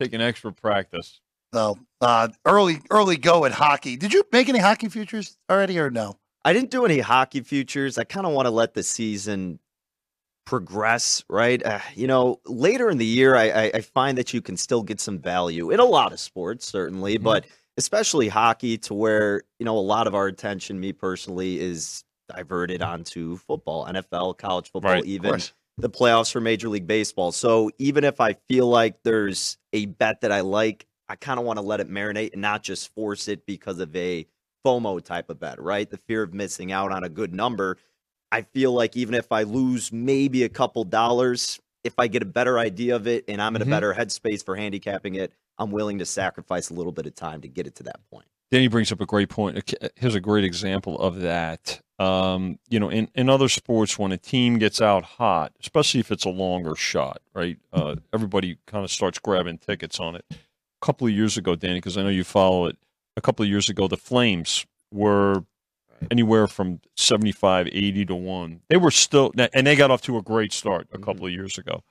[0.02, 1.22] Taking extra practice.
[1.54, 3.96] So uh, early early go at hockey.
[3.96, 6.20] Did you make any hockey futures already or no?
[6.44, 7.98] I didn't do any hockey futures.
[7.98, 9.60] I kind of want to let the season
[10.46, 11.66] progress, right?
[11.66, 14.84] Uh, you know, later in the year, I, I, I find that you can still
[14.84, 17.24] get some value in a lot of sports, certainly, Mhm.
[17.24, 17.46] but
[17.78, 22.82] especially hockey, to where you know a lot of our attention, me personally, is diverted
[22.82, 25.42] onto football, NFL, college football, Right, even
[25.78, 27.32] the playoffs for Major League Baseball.
[27.32, 31.46] So even if I feel like there's a bet that I like, I kind of
[31.46, 34.26] want to let it marinate and not just force it because of a
[34.66, 35.90] FOMO type of bet, right?
[35.90, 37.78] The fear of missing out on a good number.
[38.32, 42.26] I feel like even if I lose maybe a couple dollars, if I get a
[42.26, 43.68] better idea of it and I'm in Mhm.
[43.68, 47.42] a better headspace for handicapping it, I'm willing to sacrifice a little bit of time
[47.42, 48.26] to get it to that point.
[48.56, 49.74] Danny brings up a great point.
[49.98, 51.82] Here's a great example of that.
[52.00, 56.10] Um, you know, in, in other sports, when a team gets out hot, especially if
[56.10, 57.58] it's a longer shot, right?
[57.74, 60.24] Uh, everybody kind of starts grabbing tickets on it.
[60.32, 60.36] A
[60.82, 62.78] couple of years ago, Danny, because I know you follow it,
[63.18, 65.44] a couple of years ago, the Flames were
[66.10, 68.62] anywhere from 75, 80 to 1.
[68.70, 71.58] They were still, and they got off to a great start a couple of years
[71.58, 71.84] ago.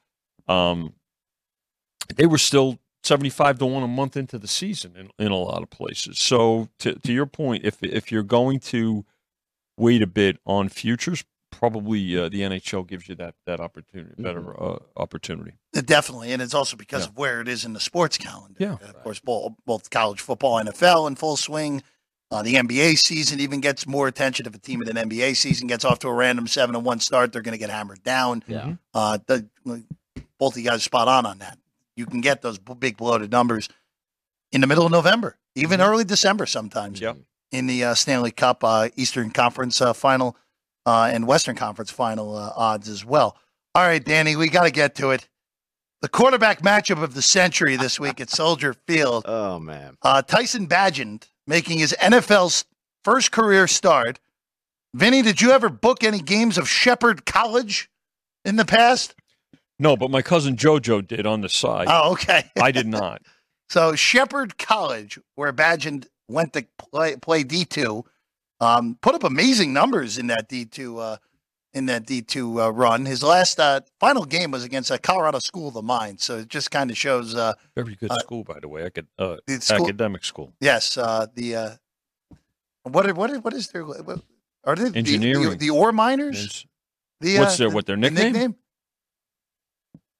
[0.48, 0.94] Um,
[2.16, 5.62] they were still 75 to 1 a month into the season in, in a lot
[5.62, 6.18] of places.
[6.18, 9.04] So to, to your point, if if you're going to
[9.76, 14.60] wait a bit on futures, probably uh, the NHL gives you that that opportunity, better
[14.62, 15.52] uh, opportunity.
[15.72, 17.08] Definitely, and it's also because Yeah.
[17.10, 18.56] of where it is in the sports calendar.
[18.58, 18.72] Yeah.
[18.74, 21.82] Uh, of course, both, both college football, NFL in full swing.
[22.30, 24.46] Uh, the NBA season even gets more attention.
[24.46, 26.98] If a team in an NBA season gets off to a random seven and one
[26.98, 28.42] start, they're going to get hammered down.
[28.48, 28.74] Yeah.
[28.92, 29.46] Uh, the,
[30.38, 31.58] both of you guys spot on on that.
[31.96, 33.68] You can get those big bloated numbers
[34.52, 37.00] in the middle of November, even early December sometimes.
[37.00, 37.18] Yep.
[37.52, 40.36] In the uh, Stanley Cup uh, Eastern Conference uh, final
[40.86, 43.36] uh, and Western Conference final uh, odds as well.
[43.74, 45.28] All right, Danny, we got to get to it.
[46.02, 49.24] The quarterback matchup of the century this week at Soldier Field.
[49.28, 49.96] Oh man.
[50.02, 52.64] Uh, Tyson Bagent making his NFL's
[53.04, 54.20] first career start.
[54.92, 57.88] Vinny, did you ever book any games of Shepherd College
[58.44, 59.14] in the past?
[59.78, 61.86] No, but my cousin JoJo did on the side.
[61.90, 62.50] Oh, okay.
[62.60, 63.22] I did not.
[63.70, 68.04] So Shepherd College, where Bagent went to play play D two,
[68.60, 71.16] um, put up amazing numbers in that D two uh,
[71.72, 73.06] in that D two uh, run.
[73.06, 76.48] His last uh, final game was against a Colorado School of the Mind, so it
[76.48, 77.34] just kind of shows.
[77.34, 78.82] Uh, Very good Uh, school, by the way.
[78.82, 80.52] Acad- uh, the school, academic school.
[80.60, 81.70] yes, uh, the uh,
[82.82, 84.20] what what what is their what,
[84.64, 85.50] are they the- Engineering.
[85.50, 86.66] the, the ore miners?
[87.20, 88.56] The, What's their the- what their the nickname?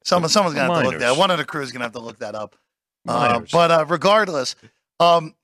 [0.04, 1.16] Someone, someone's gonna have to look that.
[1.16, 2.56] One of the crews gonna have to look that up.
[3.06, 4.54] Uh, but uh, regardless,
[5.00, 5.34] um,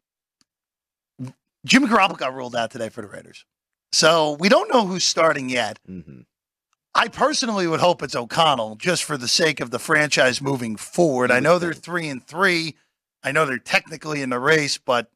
[1.66, 3.44] Jimmy Garoppolo got ruled out today for the Raiders,
[3.92, 5.78] so we don't know who's starting yet.
[5.86, 6.20] hmm
[6.92, 11.30] I personally would hope it's O'Connell, just for the sake of the franchise moving forward.
[11.30, 12.74] I know they're three and three.
[13.22, 15.08] I know they're technically in the race, but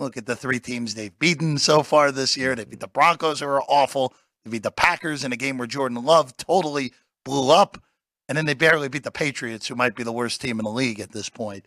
[0.00, 2.56] look at the three teams they've beaten so far this year.
[2.56, 4.14] They beat the Broncos, who are awful.
[4.44, 6.92] They beat the Packers in a game where Jordan Love totally
[7.24, 7.80] blew up,
[8.28, 10.70] and then they barely beat the Patriots, who might be the worst team in the
[10.70, 11.66] league at this point.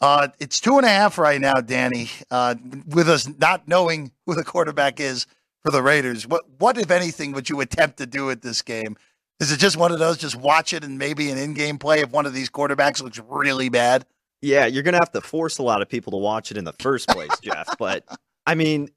[0.00, 2.10] Uh, it's two and a half right now, Danny.
[2.30, 2.54] Uh,
[2.86, 5.26] with us not knowing who the quarterback is
[5.62, 8.96] for the Raiders, what what if anything would you attempt to do at this game?
[9.40, 12.10] Is it just one of those, just watch it and maybe an in-game play if
[12.10, 14.04] one of these quarterbacks looks really bad?
[14.42, 16.74] Yeah, you're gonna have to force a lot of people to watch it in the
[16.74, 17.76] first place, Jeff.
[17.78, 18.04] But
[18.46, 18.90] I mean,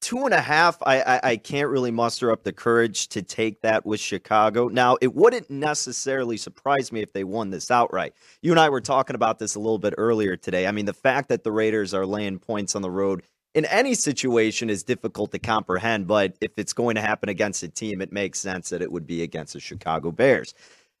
[0.00, 3.60] two and a half, I, I, I can't really muster up the courage to take
[3.62, 4.68] that with Chicago.
[4.68, 8.14] Now, it wouldn't necessarily surprise me if they won this outright.
[8.42, 10.66] You and I were talking about this a little bit earlier today.
[10.66, 13.22] I mean, the fact that the Raiders are laying points on the road
[13.54, 17.68] in any situation is difficult to comprehend, but if it's going to happen against a
[17.68, 20.54] team, it makes sense that it would be against the Chicago Bears.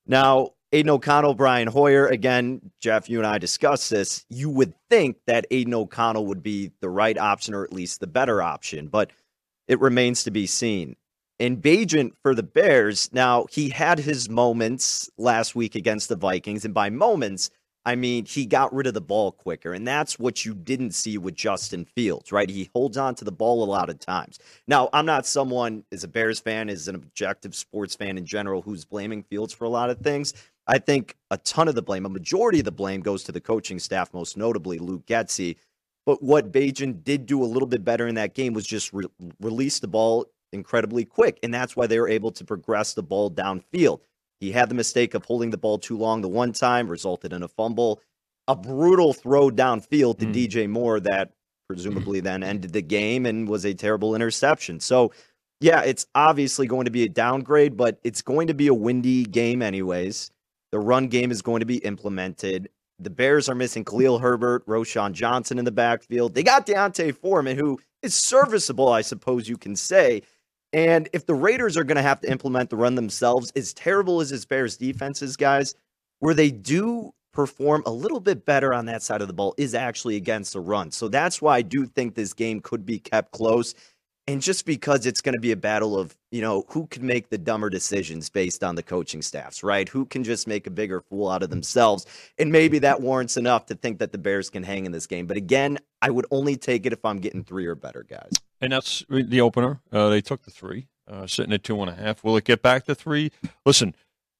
[0.06, 4.26] Now, Aidan O'Connell, Brian Hoyer, again, Jeff, you and I discussed this.
[4.28, 8.06] You would think that Aidan O'Connell would be the right option or at least the
[8.06, 9.10] better option, but
[9.66, 10.96] it remains to be seen.
[11.40, 16.66] And Bagent for the Bears, now he had his moments last week against the Vikings,
[16.66, 17.48] and by moments,
[17.86, 21.16] I mean, he got rid of the ball quicker, and that's what you didn't see
[21.16, 22.50] with Justin Fields, right?
[22.50, 24.38] He holds on to the ball a lot of times.
[24.66, 28.60] Now, I'm not someone as a Bears fan, as an objective sports fan in general,
[28.60, 30.34] who's blaming Fields for a lot of things.
[30.68, 33.40] I think a ton of the blame, a majority of the blame, goes to the
[33.40, 35.56] coaching staff, most notably Luke Getsy.
[36.04, 39.08] But what Bagent did do a little bit better in that game was just re-
[39.40, 43.30] release the ball incredibly quick, and that's why they were able to progress the ball
[43.30, 44.00] downfield.
[44.40, 47.42] He had the mistake of holding the ball too long the one time, resulted in
[47.42, 48.00] a fumble.
[48.46, 50.34] A brutal throw downfield to mm.
[50.34, 51.32] DJ Moore that
[51.66, 54.80] presumably then ended the game and was a terrible interception.
[54.80, 55.12] So,
[55.60, 59.24] yeah, it's obviously going to be a downgrade, but it's going to be a windy
[59.24, 60.30] game, anyways.
[60.72, 62.68] The run game is going to be implemented.
[62.98, 66.34] The Bears are missing Khalil Herbert, Roschon Johnson in the backfield.
[66.34, 70.22] They got D'Onta Foreman, who is serviceable, I suppose you can say.
[70.72, 74.20] And if the Raiders are going to have to implement the run themselves, as terrible
[74.20, 75.74] as this Bears defense is, guys,
[76.18, 79.74] where they do perform a little bit better on that side of the ball is
[79.74, 80.90] actually against the run.
[80.90, 83.74] So that's why I do think this game could be kept close.
[84.28, 87.30] And just because it's going to be a battle of, you know, who can make
[87.30, 89.88] the dumber decisions based on the coaching staffs, right?
[89.88, 92.04] Who can just make a bigger fool out of themselves?
[92.38, 95.26] And maybe that warrants enough to think that the Bears can hang in this game.
[95.26, 98.32] But again, I would only take it if I'm getting three or better, guys.
[98.60, 99.80] And that's the opener.
[99.90, 102.22] Uh, they took the three, uh, sitting at two and a half.
[102.22, 103.32] Will it get back to three?
[103.64, 103.94] Listen,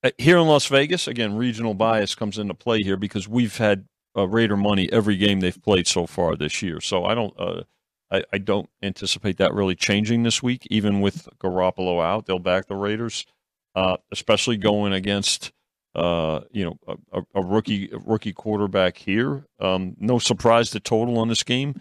[0.05, 3.87] uh, here in Las Vegas, again, regional bias comes into play here because we've had
[4.15, 6.83] uh, Raider money every game they've played so far this year.
[6.83, 7.63] So I don't uh,
[8.11, 10.67] I, I, don't anticipate that really changing this week.
[10.71, 13.27] Even with Garoppolo out, they'll back the Raiders,
[13.75, 15.53] uh, especially going against
[15.95, 19.45] uh, you know a, a, rookie a rookie quarterback here.
[19.61, 21.81] Um, no surprise, the total on this game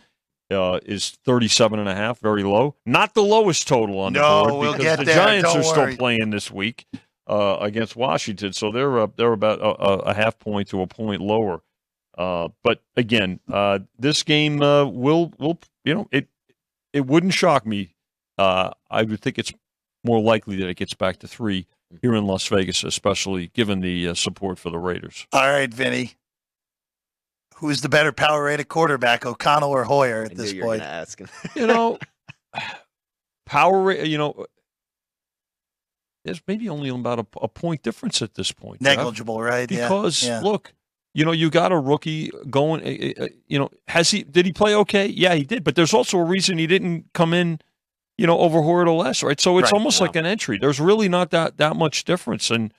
[0.51, 2.75] uh, is 37 and a half, very low.
[2.85, 5.15] Not the lowest total on the no, board we'll because the there.
[5.15, 5.91] Giants don't are worry.
[5.91, 6.87] still playing this week
[7.27, 11.21] uh, against Washington, so they're uh, they're about a, a half point to a point
[11.21, 11.61] lower.
[12.17, 16.27] Uh, but again, uh, this game uh, will will you know it
[16.93, 17.95] it wouldn't shock me.
[18.37, 19.53] Uh, I would think it's
[20.03, 21.65] more likely that it gets back to three
[22.01, 25.25] here in Las Vegas, especially given the uh, support for the Raiders.
[25.33, 26.13] All right, Vinny.
[27.55, 30.83] Who's the better power rated quarterback, O'Connell or Hoyer at I this you point?
[30.83, 31.19] Ask.
[31.55, 31.97] You know,
[33.47, 33.91] power.
[33.91, 34.45] You know,
[36.23, 38.81] there's maybe only about a, a point difference at this point.
[38.83, 38.97] Jeff.
[38.97, 39.69] Negligible, right?
[39.71, 40.41] Yeah, Because yeah.
[40.41, 40.73] look,
[41.17, 42.81] you know, you got a rookie going.
[42.83, 44.23] uh, uh, You know, has he?
[44.23, 45.07] Did he play okay?
[45.07, 45.63] Yeah, he did.
[45.63, 47.59] But there's also a reason he didn't come in.
[48.19, 49.39] You know, over Horde less, right?
[49.39, 50.07] So it's Right, almost yeah.
[50.07, 50.57] like an entry.
[50.57, 52.51] There's really not that that much difference.
[52.51, 52.73] And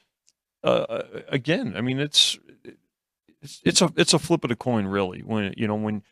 [0.64, 2.38] uh, again, I mean, it's
[3.42, 5.20] it's it's a it's a flip of the coin, really.
[5.20, 6.02] When you know when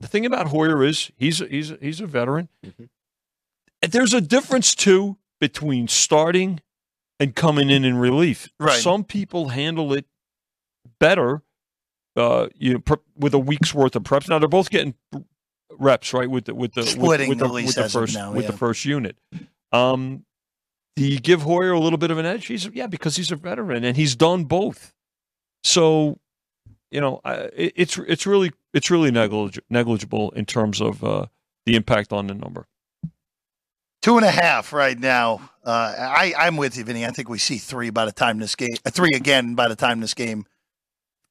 [0.00, 2.48] the thing about Hoyer is he's he's he's a veteran.
[2.64, 2.88] Mhm.
[3.90, 6.60] There's a difference too between starting
[7.20, 8.48] and coming in in relief.
[8.58, 8.80] Right.
[8.80, 10.06] Some people handle it
[11.00, 11.42] better,
[12.18, 14.28] uh, you know, with a week's worth of preps.
[14.28, 14.94] Now they're both getting
[15.78, 16.28] reps, right?
[16.28, 18.50] With the with the with- Splitting with, at the, with the first now, with yeah.
[18.50, 19.16] the first unit.
[19.72, 20.24] Um,
[20.96, 22.46] do you give Hoyer a little bit of an edge?
[22.46, 24.92] He's yeah, because he's a veteran and he's done both.
[25.62, 26.18] So,
[26.90, 31.26] you know, I, it, it's it's really it's really neglig- negligible in terms of uh,
[31.66, 32.66] the impact on the number.
[34.00, 35.50] Two and a half right now.
[35.64, 37.04] Uh, I, I'm with you, Vinny.
[37.04, 39.76] I think we see three by the time this game, uh, three again by the
[39.76, 40.46] time this game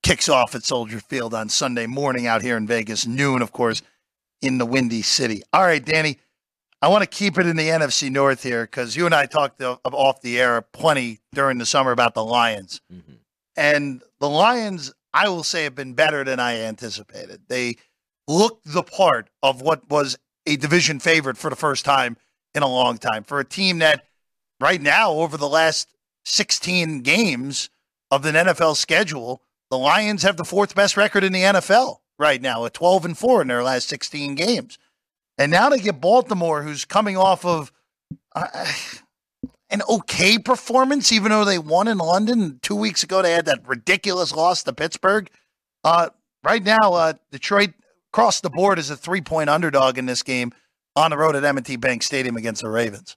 [0.04, 3.82] kicks off at Soldier Field on Sunday morning out here in Vegas, noon, of course,
[4.42, 5.42] in the Windy City.
[5.54, 6.20] All right, Danny,
[6.82, 9.62] I want to keep it in the NFC North here because you and I talked
[9.62, 12.82] off the air plenty during the summer about the Lions.
[12.94, 13.18] Mhm.
[13.56, 17.42] And the Lions, I will say, have been better than I anticipated.
[17.48, 17.78] They
[18.28, 22.18] looked the part of what was a division favorite for the first time
[22.54, 23.24] in a long time.
[23.24, 24.06] For a team that
[24.60, 25.90] right now, over the last
[26.26, 27.70] 16 games
[28.12, 32.42] of the NFL schedule, the Lions have the fourth best record in the NFL right
[32.42, 34.78] now at 12 and 4 in their last 16 games.
[35.38, 37.72] And now they get Baltimore, who's coming off of
[38.36, 38.66] uh,
[39.70, 42.60] an okay performance, even though they won in London.
[42.62, 45.30] Two weeks ago, they had that ridiculous loss to Pittsburgh.
[45.84, 46.10] Uh,
[46.44, 47.72] right now, uh, Detroit
[48.12, 50.52] across the board is a three point underdog in this game
[50.96, 53.16] on the road at M&T Bank Stadium against the Ravens.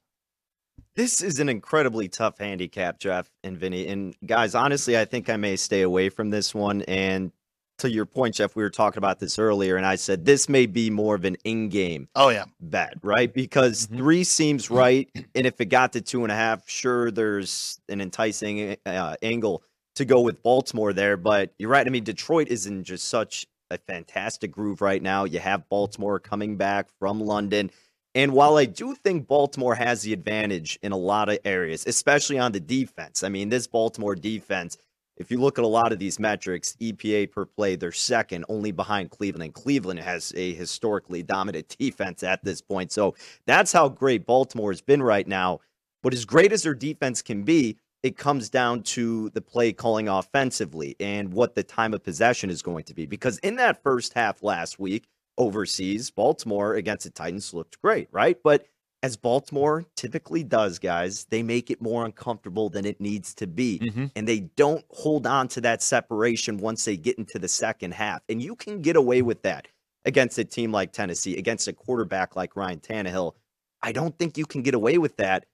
[0.96, 3.86] This is an incredibly tough handicap, Jeff and Vinny.
[3.86, 6.82] And guys, honestly, I think I may stay away from this one.
[6.82, 7.32] And
[7.78, 10.66] to your point, Jeff, we were talking about this earlier, and I said this may
[10.66, 13.32] be more of an in-game oh yeah bet, right?
[13.32, 13.96] Because mm-hmm.
[13.96, 18.00] three seems right, and if it got to two and a half, sure, there's an
[18.00, 19.62] enticing uh, angle
[19.94, 21.16] to go with Baltimore there.
[21.16, 21.86] But you're right.
[21.86, 25.24] I mean, Detroit is in just such a fantastic groove right now.
[25.24, 27.70] You have Baltimore coming back from London.
[28.14, 32.38] And while I do think Baltimore has the advantage in a lot of areas, especially
[32.38, 34.76] on the defense, I mean, this Baltimore defense
[35.20, 38.72] if you look at a lot of these metrics, EPA per play, they're second, only
[38.72, 39.44] behind Cleveland.
[39.44, 42.90] And Cleveland has a historically dominant defense at this point.
[42.90, 45.60] So that's how great Baltimore has been right now.
[46.02, 50.08] But as great as their defense can be, it comes down to the play calling
[50.08, 53.04] offensively and what the time of possession is going to be.
[53.04, 55.06] Because in that first half last week
[55.38, 58.38] overseas, Baltimore against the Titans looked great, right?
[58.42, 58.66] But
[59.02, 63.78] as Baltimore typically does, guys, they make it more uncomfortable than it needs to be.
[63.78, 64.06] Mm-hmm.
[64.14, 68.22] And they don't hold on to that separation once they get into the second half.
[68.28, 69.68] And you can get away with that
[70.04, 73.34] against a team like Tennessee, against a quarterback like Ryan Tannehill.
[73.82, 75.46] I don't think you can get away with that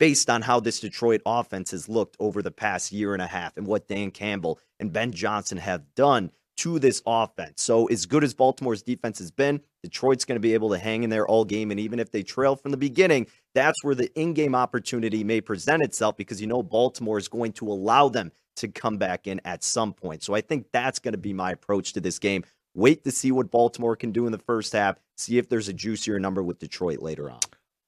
[0.00, 3.56] based on how this Detroit offense has looked over the past year and a half
[3.56, 7.62] and what Dan Campbell and Ben Johnson have done to this offense.
[7.62, 11.04] So, as good as Baltimore's defense has been, Detroit's going to be able to hang
[11.04, 11.70] in there all game.
[11.70, 15.40] And even if they trail from the beginning, that's where the in game opportunity may
[15.40, 19.40] present itself because you know Baltimore is going to allow them to come back in
[19.46, 20.22] at some point.
[20.22, 22.44] So, I think that's going to be my approach to this game.
[22.74, 25.72] Wait to see what Baltimore can do in the first half, see if there's a
[25.72, 27.40] juicier number with Detroit later on.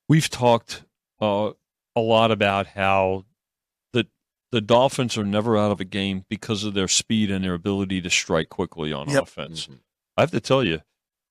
[0.08, 0.82] We've talked
[1.20, 1.52] uh,
[1.94, 3.26] a lot about how
[4.52, 8.02] the Dolphins are never out of a game because of their speed and their ability
[8.02, 9.24] to strike quickly on yep.
[9.24, 9.64] offense.
[9.64, 9.76] Mm-hmm.
[10.16, 10.82] I have to tell you,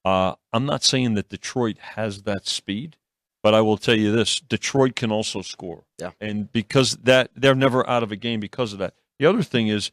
[0.03, 2.97] uh, I'm not saying that Detroit has that speed,
[3.43, 5.83] but I will tell you this: Detroit can also score.
[5.99, 6.11] Yeah.
[6.19, 8.95] And because that they're never out of a game because of that.
[9.19, 9.91] The other thing is,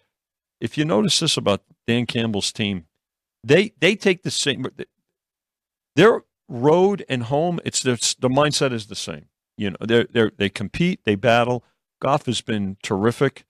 [0.59, 2.87] if you notice this about Dan Campbell's team,
[3.45, 4.67] they they take the same.
[5.97, 9.27] Their road and home, it's the the mindset is the same.
[9.59, 11.63] You know, they they they compete, they battle
[12.01, 13.45] Goff has been terrific.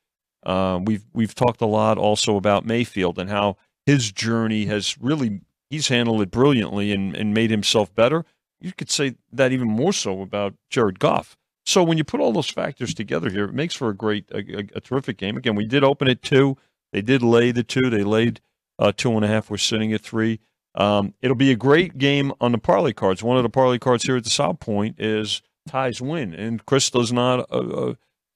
[0.44, 3.56] Uh, we've we've talked a lot also about Mayfield and how
[3.86, 8.24] his journey has really he's handled it brilliantly and, and made himself better.
[8.60, 11.36] You could say that even more so about Jared Goff.
[11.64, 14.38] So when you put all those factors together here, it makes for a great, a,
[14.38, 15.36] a, a terrific game.
[15.36, 16.56] Again, we did open at two.
[16.92, 17.90] They did lay the two.
[17.90, 18.40] They laid
[18.78, 19.50] uh, two and a half.
[19.50, 20.40] We're sitting at three.
[20.74, 23.22] Um, it'll be a great game on the parlay cards.
[23.22, 26.88] One of the parlay cards here at the South Point is ties win, and Chris
[26.90, 27.40] does not.
[27.50, 27.94] Uh, uh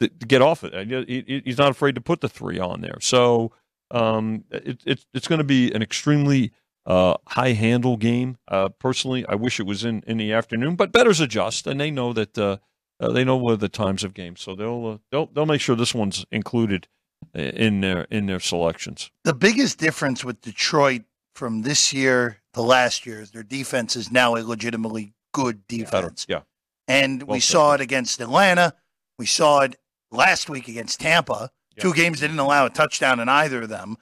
[0.08, 1.44] get off it.
[1.44, 2.98] He's not afraid to put the three on there.
[3.00, 3.52] So
[3.90, 6.52] um, it, it, it's going to be an extremely
[6.86, 8.38] uh, high handle game.
[8.48, 11.90] Uh, personally, I wish it was in, in the afternoon, but bettors adjust, and they
[11.90, 12.56] know that uh,
[13.00, 15.76] uh they know what the times of games, so they'll uh, they'll they'll make sure
[15.76, 16.88] this one's included
[17.34, 19.10] in their in their selections.
[19.24, 21.02] The biggest difference with Detroit
[21.34, 26.26] from this year to last year is their defense is now a legitimately good defense.
[26.28, 26.40] Yeah,
[26.88, 28.74] and well we saw it against Atlanta.
[29.18, 29.76] We saw it
[30.12, 31.50] last week against Tampa.
[31.76, 31.82] Yep.
[31.82, 33.96] Two games they didn't allow a touchdown in either of them.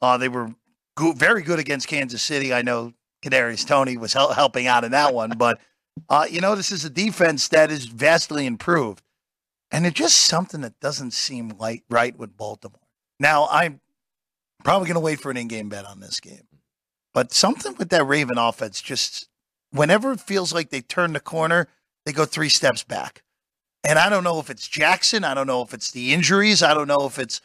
[0.00, 0.54] Uh, they were
[0.96, 2.54] go- very good against Kansas City.
[2.54, 2.92] I know
[3.24, 5.60] Kadarius Toney was hel- helping out in that one, but
[6.08, 9.02] uh, you know this is a defense that is vastly improved,
[9.70, 12.80] and it's just something that doesn't seem like right with Baltimore.
[13.18, 13.80] Now I'm
[14.62, 16.46] probably going to wait for an in-game bet on this game,
[17.12, 19.28] but something with that Raven offense just
[19.72, 21.68] whenever it feels like they turn the corner,
[22.04, 23.22] they go three steps back.
[23.86, 25.22] And I don't know if it's Jackson.
[25.22, 26.62] I don't know if it's the injuries.
[26.62, 27.40] I don't know if it's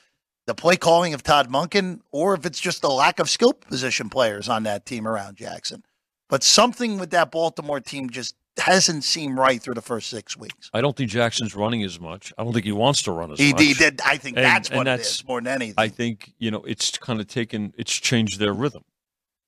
[0.48, 4.10] the play calling of Todd Monken or if it's just the lack of skill position
[4.10, 5.84] players on that team around Jackson.
[6.30, 10.70] But something with that Baltimore team just hasn't seemed right through the first six weeks.
[10.74, 12.34] I don't think Jackson's running as much.
[12.38, 13.62] I don't think he wants to run as he, much.
[13.62, 14.02] He did.
[14.04, 15.76] I think and, that's what that's, it is more than anything.
[15.78, 17.74] I think you know it's kind of taken.
[17.78, 18.84] It's changed their rhythm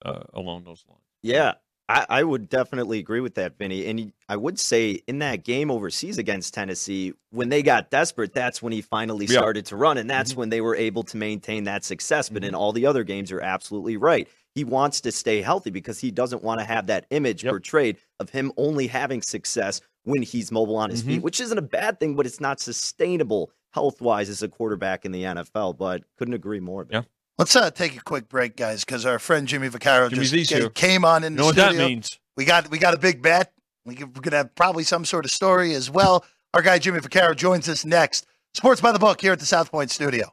[0.05, 1.01] uh, along those lines.
[1.21, 1.53] Yeah,
[1.93, 3.85] I, I, would definitely agree with that, Vinny.
[3.85, 8.61] And I would say in that game overseas against Tennessee, when they got desperate, that's
[8.61, 9.37] when he finally yeah.
[9.37, 9.97] started to run.
[9.97, 10.39] And that's mm-hmm.
[10.39, 12.29] when they were able to maintain that success.
[12.29, 12.49] But mm-hmm.
[12.49, 14.27] in all the other games, you're absolutely right.
[14.55, 17.51] He wants to stay healthy because he doesn't want to have that image yep.
[17.51, 21.11] portrayed of him only having success when he's mobile on his mm-hmm.
[21.11, 25.05] feet, which isn't a bad thing, but it's not sustainable health wise as a quarterback
[25.05, 25.77] in the NFL.
[25.77, 26.87] But couldn't agree more.
[26.89, 27.03] Yeah.
[27.37, 30.69] Let's uh, take a quick break, guys, because our friend Jimmy Vaccaro Jimmy just V's
[30.75, 31.71] came on in You the know what studio.
[31.77, 32.19] that means?
[32.37, 33.51] We got we got a big bet.
[33.85, 36.25] We could- We're gonna have probably some sort of story as well.
[36.53, 38.27] Our guy Jimmy Vaccaro joins us next.
[38.53, 40.31] Sports by the book here at the South Point Studio.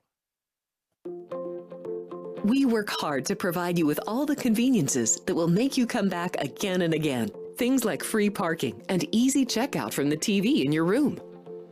[2.44, 6.08] We work hard to provide you with all the conveniences that will make you come
[6.08, 7.30] back again and again.
[7.56, 11.18] Things like free parking and easy checkout from the TV in your room.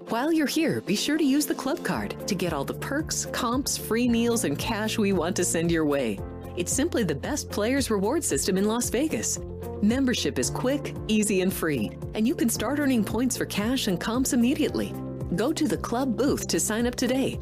[0.09, 3.27] While you're here, be sure to use the club card to get all the perks,
[3.27, 6.19] comps, free meals, and cash we want to send your way.
[6.57, 9.39] It's simply the best players reward system in Las Vegas.
[9.83, 14.01] Membership is quick, easy, and free, and you can start earning points for cash and
[14.01, 14.95] comps immediately.
[15.37, 17.39] Go to the club booth to sign up today.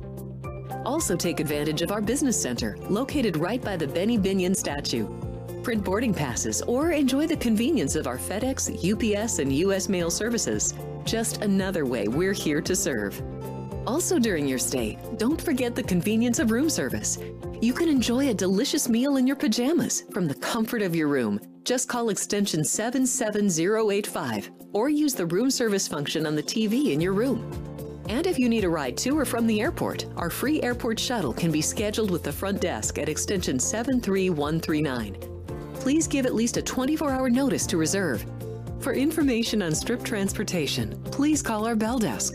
[0.84, 5.06] Also, take advantage of our business center, located right by the Benny Binion statue.
[5.66, 10.72] Print boarding passes or enjoy the convenience of our FedEx, UPS, and US mail services.
[11.02, 13.20] Just another way we're here to serve.
[13.84, 17.18] Also, during your stay, don't forget the convenience of room service.
[17.60, 21.40] You can enjoy a delicious meal in your pajamas from the comfort of your room.
[21.64, 27.12] Just call extension 77085 or use the room service function on the TV in your
[27.12, 27.42] room.
[28.08, 31.32] And if you need a ride to or from the airport, our free airport shuttle
[31.32, 35.35] can be scheduled with the front desk at extension 73139.
[35.86, 38.26] Please give at least a 24 hour notice to reserve.
[38.80, 42.34] For information on strip transportation, please call our bell desk.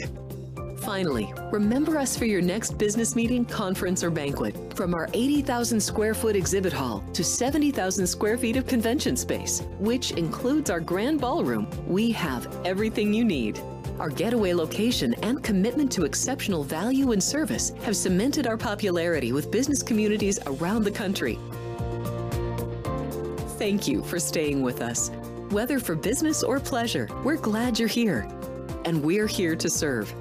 [0.77, 4.55] Finally, remember us for your next business meeting, conference, or banquet.
[4.73, 10.11] From our 80,000 square foot exhibit hall to 70,000 square feet of convention space, which
[10.11, 13.59] includes our grand ballroom, we have everything you need.
[13.99, 19.51] Our getaway location and commitment to exceptional value and service have cemented our popularity with
[19.51, 21.37] business communities around the country.
[23.61, 25.11] Thank you for staying with us.
[25.51, 28.27] Whether for business or pleasure, we're glad you're here.
[28.85, 30.11] And we're here to serve.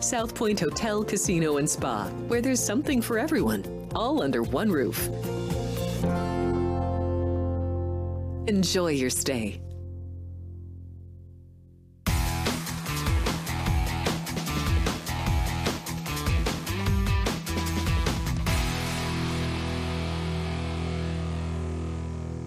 [0.00, 5.08] South Point Hotel, Casino, and Spa, where there's something for everyone, all under one roof.
[8.48, 9.60] Enjoy your stay.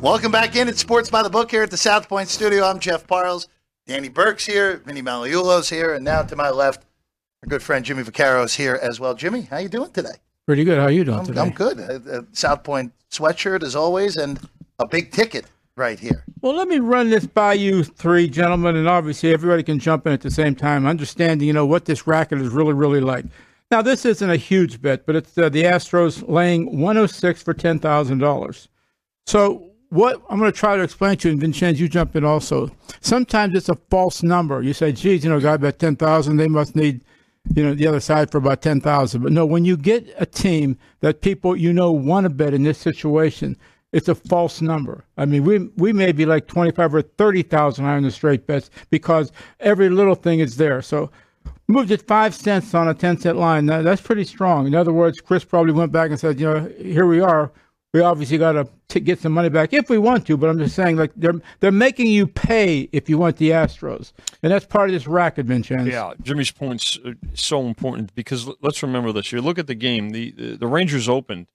[0.02, 2.66] Welcome back in at Sports by the Book here at the South Point Studio.
[2.66, 3.48] I'm Jeff Parles.
[3.86, 4.78] Danny Burke's here.
[4.78, 5.94] Vinny Magliulo's here.
[5.94, 6.86] And now to my left,
[7.44, 9.14] our good friend Jimmy Vaccaro's here as well.
[9.14, 10.16] Jimmy, how you doing today?
[10.48, 10.80] Pretty good.
[10.80, 11.42] How are you doing I'm, today?
[11.42, 11.80] I'm good.
[11.80, 14.40] A, a South Point sweatshirt as always and
[14.80, 15.46] a big ticket
[15.76, 16.26] right here.
[16.42, 20.14] Well, let me run this by you three gentlemen, and obviously everybody can jump in
[20.14, 23.26] at the same time, understanding you know what this racket is really, really like.
[23.70, 27.78] Now, this isn't a huge bet, but it's uh, the Astros laying 106 for ten
[27.78, 28.68] thousand dollars.
[29.28, 32.26] So, what I'm going to try to explain to you, and Vincenzo, you jump in
[32.26, 32.72] also.
[33.02, 34.62] Sometimes it's a false number.
[34.62, 37.02] You say, "Geez, you know, bet ten thousand, they must need."
[37.56, 39.22] you know, the other side for about 10,000.
[39.22, 42.64] But no, when you get a team that people you know want to bet in
[42.64, 43.58] this situation,
[43.92, 45.06] it's a false number.
[45.18, 48.70] I mean, we we may be like 25 or 30,000 higher on the straight bets
[48.90, 50.82] because every little thing is there.
[50.82, 51.12] So
[51.68, 53.66] moved it 5 cents on a 10 cent line.
[53.66, 54.68] Now, that's pretty strong.
[54.68, 57.52] In other words, Chris probably went back and said, you know, here we are.
[57.94, 60.76] We obviously got to get some money back if we want to, but I'm just
[60.76, 64.90] saying, like they're they're making you pay if you want the Astros, and that's part
[64.90, 65.92] of this racket, Vincenzo.
[65.92, 69.34] Yeah, Jimmy's point's uh, so important because let's remember this.
[69.34, 70.12] You look at the game.
[70.12, 71.48] The the, Rangers opened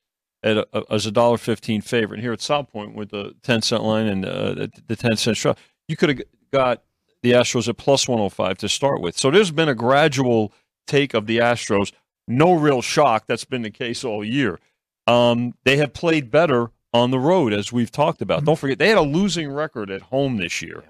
[0.42, 2.18] at a, as a dollar fifteen favorite.
[2.18, 5.16] And here at South Point with the ten cent line and uh, the, the ten
[5.16, 5.56] cent shot,
[5.88, 6.22] you could have
[6.52, 6.82] got
[7.22, 9.16] the Astros at plus one hundred five to start with.
[9.16, 10.52] So there's been a gradual
[10.86, 11.92] take of the Astros.
[12.28, 13.24] No real shock.
[13.26, 14.60] That's been the case all year.
[15.06, 18.44] Um, they have played better on the road, as we've talked about.
[18.44, 20.84] Don't forget they had a losing record at home this year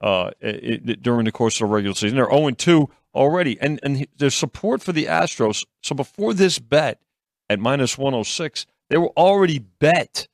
[0.00, 2.16] uh, it, it- during the course of the regular season.
[2.16, 3.58] They're 0 2 already.
[3.60, 5.64] And, and he- there's support for the Astros.
[5.82, 7.00] So before this bet
[7.48, 10.28] at minus 106, they were already bet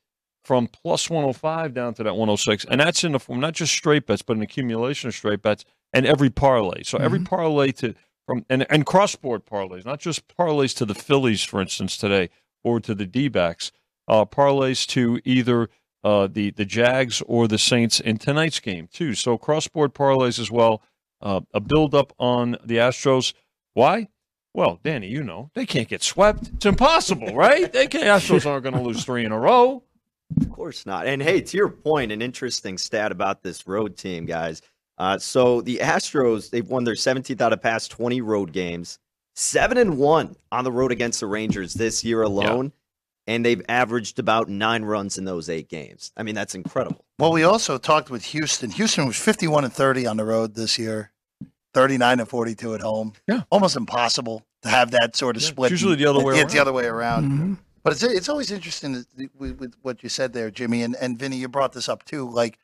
[0.44, 2.64] from plus 105 down to that 106.
[2.64, 5.64] And that's in the form, not just straight bets, but an accumulation of straight bets
[5.92, 6.82] and every parlay.
[6.84, 7.94] So every parlay to
[8.26, 12.30] from and, and cross board parlays, not just parlays to the Phillies, for instance, today
[12.62, 13.72] or to the D backs,
[14.06, 15.68] uh, parlays to either
[16.04, 19.14] uh, the the Jags or the Saints in tonight's game too.
[19.14, 20.82] So cross board parlays as well.
[21.20, 23.34] Uh, a build up on the Astros.
[23.74, 24.08] Why?
[24.54, 26.48] Well, Danny, you know they can't get swept.
[26.54, 27.72] It's impossible, right?
[27.72, 28.04] They can't.
[28.04, 29.82] Astros aren't going to lose three in a row.
[30.40, 31.06] Of course not.
[31.06, 34.62] And hey, to your point, an interesting stat about this road team, guys.
[34.98, 38.98] Uh, so the Astros, they've won their 17th out of past 20 road games,
[39.38, 42.72] seven and one on the road against the Rangers this year alone,
[43.28, 46.10] and they've averaged about nine runs in those eight games.
[46.16, 47.04] I mean, that's incredible.
[47.20, 48.70] Well, we also talked with Houston.
[48.70, 51.12] Houston was 51 and 30 on the road this year,
[51.74, 53.12] 39 and 42 at home.
[53.28, 53.42] Yeah.
[53.50, 55.72] Almost impossible to have that sort of Yeah, split.
[55.72, 56.68] it's usually the other way Yeah, It's the around.
[56.68, 57.24] other way around.
[57.30, 57.54] Mm-hmm.
[57.84, 59.04] But it's it's always interesting
[59.38, 62.28] with, with what you said there, Jimmy, and, and Vinny, you brought this up too.
[62.28, 62.58] Like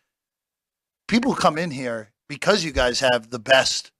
[1.08, 3.92] people come in here because you guys have the best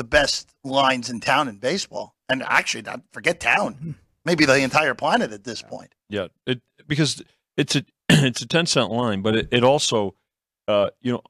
[0.00, 2.14] the best lines in town in baseball.
[2.30, 3.96] And actually not forget town.
[4.24, 5.94] Maybe the entire planet at this point.
[6.08, 7.22] Yeah, it because
[7.58, 10.14] it's a it's a ten cent line, but it, it also,
[10.68, 11.22] uh, you know,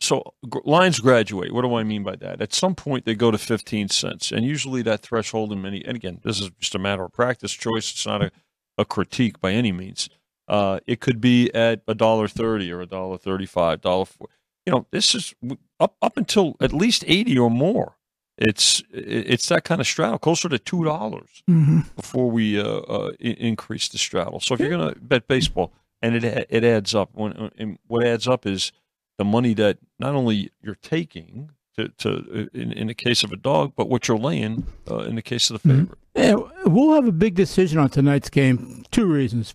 [0.00, 1.52] so gr- lines graduate.
[1.52, 2.42] What do I mean by that?
[2.42, 5.82] At some point, they go to fifteen cents, and usually that threshold in many.
[5.84, 7.90] And again, this is just a matter of practice choice.
[7.92, 8.30] It's not a,
[8.76, 10.10] a critique by any means.
[10.48, 14.28] Uh, it could be at a dollar thirty or a dollar thirty-five, dollar four.
[14.66, 15.34] You know, this is
[15.78, 17.97] up up until at least eighty or more.
[18.40, 21.80] It's it's that kind of straddle, closer to two dollars Mm-hmm.
[21.96, 24.38] before we uh, uh, I- increase the straddle.
[24.40, 28.04] So if you're going to bet baseball, and it it adds up, when, and what
[28.06, 28.70] adds up is
[29.16, 33.36] the money that not only you're taking to, to in, in the case of a
[33.36, 35.98] dog, but what you're laying uh, in the case of the favorite.
[36.14, 38.84] Yeah, we'll have a big decision on tonight's game.
[38.92, 39.54] Two reasons.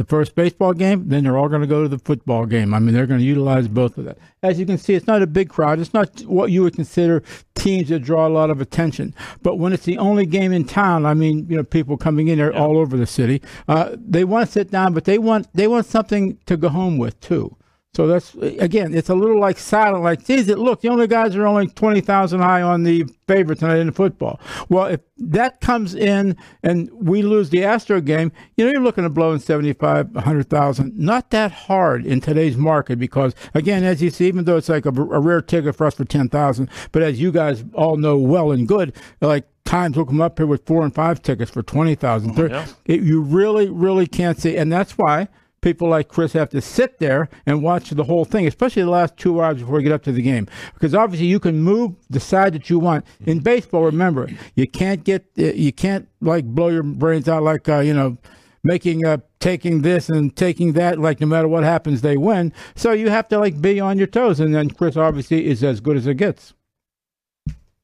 [0.00, 2.72] The first baseball game, then they're all going to go to the football game.
[2.72, 4.16] I mean, they're going to utilize both of that.
[4.42, 5.78] As you can see, it's not a big crowd.
[5.78, 7.22] It's not what you would consider
[7.54, 9.14] teams that draw a lot of attention.
[9.42, 12.38] But when it's the only game in town, I mean, you know, people coming in
[12.38, 13.42] there all over the city.
[13.68, 16.96] Uh, they want to sit down, but they want they want something to go home
[16.96, 17.54] with too.
[17.92, 21.34] So that's again, it's a little like silent, like, geez, it look, the only guys
[21.34, 24.38] are only twenty thousand high on the favorite tonight in football.
[24.68, 29.04] Well, if that comes in and we lose the Astro game, you know, you're looking
[29.04, 30.98] at blowing 75, 100,000.
[30.98, 34.86] Not that hard in today's market because, again, as you see, even though it's like
[34.86, 38.50] a, a rare ticket for us for 10,000, but as you guys all know well
[38.50, 42.36] and good, like times will come up here with four and five tickets for 20,000.
[42.36, 42.66] Yeah.
[42.86, 44.56] You really, really can't see.
[44.56, 45.28] And that's why
[45.60, 49.16] people like Chris have to sit there and watch the whole thing, especially the last
[49.16, 50.46] two hours before we get up to the game.
[50.74, 53.04] Because obviously you can move the side that you want.
[53.26, 57.68] In baseball, remember, you can't get, uh, you can't like blow your brains out like,
[57.68, 58.18] uh, you know,
[58.62, 62.92] making uh taking this and taking that like no matter what happens they win so
[62.92, 65.96] you have to like be on your toes and then chris obviously is as good
[65.96, 66.52] as it gets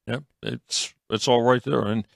[0.06, 2.06] Yep, it's it's all right there, and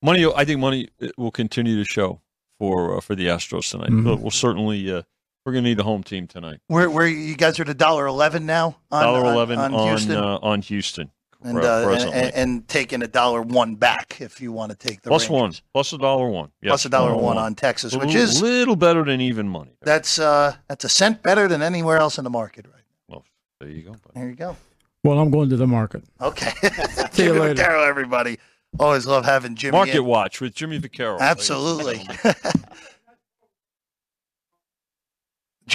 [0.00, 0.30] money.
[0.32, 2.20] I think money will continue to show
[2.62, 3.90] for uh, for the Astros tonight.
[3.90, 4.04] Mhm.
[4.04, 5.02] But we'll certainly uh,
[5.44, 6.60] we're going to need a home team tonight.
[6.68, 9.74] Where where you guys are at a dollar eleven now on Dollar on- eleven on,
[9.74, 11.10] on Houston uh, on Houston.
[11.44, 15.02] and, uh, and, and and taking a dollar one back if you want to take
[15.02, 15.62] the Plus one, Rangers.
[15.72, 18.22] plus a dollar one, yes, plus a dollar dollar one on Texas, a which little,
[18.22, 19.72] is little better than even money.
[19.82, 23.24] that's uh that's a cent better than anywhere else in the market right Well,
[23.58, 23.90] there you go.
[23.90, 24.14] buddy.
[24.14, 24.56] There you go.
[25.02, 26.52] well i'm going to the market Okay.
[27.10, 27.60] See you Jimmy later.
[27.64, 28.38] Vaccaro, everybody.
[28.78, 29.72] Always love having Jimmy.
[29.72, 30.04] Market in.
[30.04, 31.18] Watch with Jimmy Vaccaro.
[31.20, 31.98] Absolutely.
[31.98, 32.24] ladies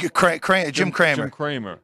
[0.01, 1.23] and Cra- Cra- Jim Cramer.
[1.23, 1.79] Jim Cramer.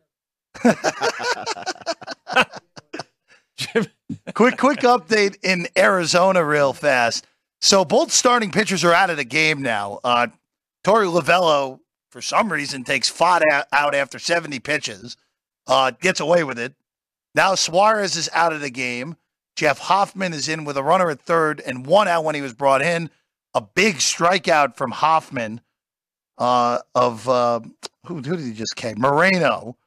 [3.55, 3.86] Jim,
[4.34, 7.26] quick, quick update in Arizona, real fast.
[7.61, 9.99] So both starting pitchers are out of the game now.
[10.03, 10.28] Uh,
[10.84, 11.80] Torey Lovullo,
[12.11, 15.18] for some reason, takes Pfaadt out- out after 70 pitches,
[15.68, 16.74] uh, gets away with it.
[17.36, 19.16] Now Suarez is out of the game.
[19.56, 22.54] Jeff Hoffman is in with a runner at third and one out when he was
[22.54, 23.10] brought in.
[23.54, 25.62] A big strikeout from Hoffman
[26.38, 27.60] uh, of uh,
[28.06, 28.95] who, who did he just K?
[28.97, 29.78] Moreno.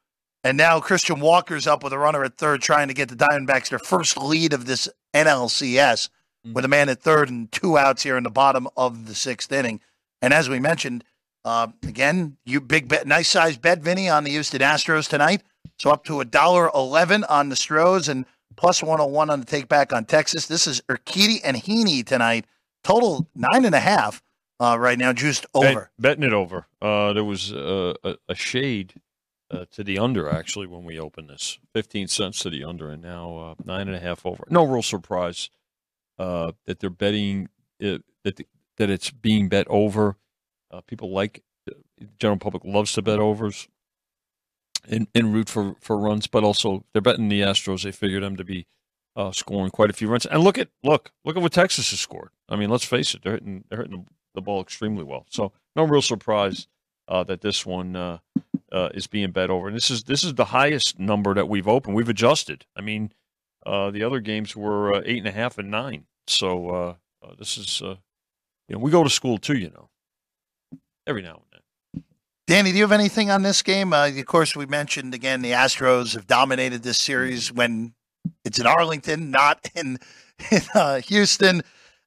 [0.45, 3.69] And now Christian Walker's up with a runner at third, trying to get the Diamondbacks
[3.69, 6.09] their first lead of this NLCS
[6.53, 9.51] with a man at third and two outs here in the bottom of the sixth
[9.51, 9.81] inning.
[10.23, 11.03] And as we mentioned,
[11.45, 15.43] uh, again, you big bet, nice size bet, Vinny, on the Houston Astros tonight.
[15.79, 18.25] So up to a dollar eleven on the Stros and
[18.57, 20.47] plus one hundred one on the take back on Texas.
[20.47, 22.47] This is Urquidy and Heaney tonight.
[22.83, 24.23] Total nine and a half
[24.61, 25.91] uh, right now, juiced bet- over.
[25.99, 26.67] betting it over.
[26.81, 28.95] Uh, there was uh, a, a shade
[29.51, 31.59] uh, to the under actually when we opened this.
[31.73, 34.45] Fifteen cents to the under, and now uh, nine and a half over.
[34.49, 35.51] No real surprise
[36.19, 37.49] uh, that they're betting
[37.81, 38.47] that the,
[38.77, 40.17] that it's being bet over.
[40.71, 41.75] Uh, people like the
[42.19, 43.69] general public loves to bet overs
[44.89, 47.83] and, and root for, for runs, but also they're betting the Astros.
[47.83, 48.67] They figure them to be
[49.17, 50.27] uh, scoring quite a few runs.
[50.27, 52.31] And look at look look at what Texas has scored.
[52.49, 55.25] I mean, let's face it, they're hitting they're hitting the, ball extremely well.
[55.31, 56.69] So no real surprise
[57.09, 58.19] uh, that this one uh,
[58.71, 59.69] uh, is being bet over.
[59.69, 61.97] And this is this is the highest number that we've opened.
[61.97, 62.67] We've adjusted.
[62.77, 63.13] I mean,
[63.65, 66.05] uh, the other games were uh, eight and a half and nine.
[66.27, 66.97] So
[67.39, 67.97] this is uh,
[68.69, 69.57] you know we go to school too.
[69.57, 69.89] You know,
[71.07, 71.43] every now.
[72.47, 73.93] Danny, do you have anything on this game?
[73.93, 77.93] Uh, of course, we mentioned again the Astros have dominated this series when
[78.45, 79.99] it's in Arlington, not in,
[80.53, 81.59] in uh, Houston.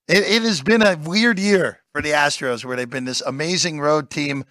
[0.07, 3.81] It, it has been a weird year for the Astros, where they've been this amazing
[3.81, 4.45] road team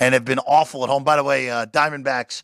[0.00, 1.04] and have been awful at home.
[1.04, 2.42] By the way, uh, Diamondbacks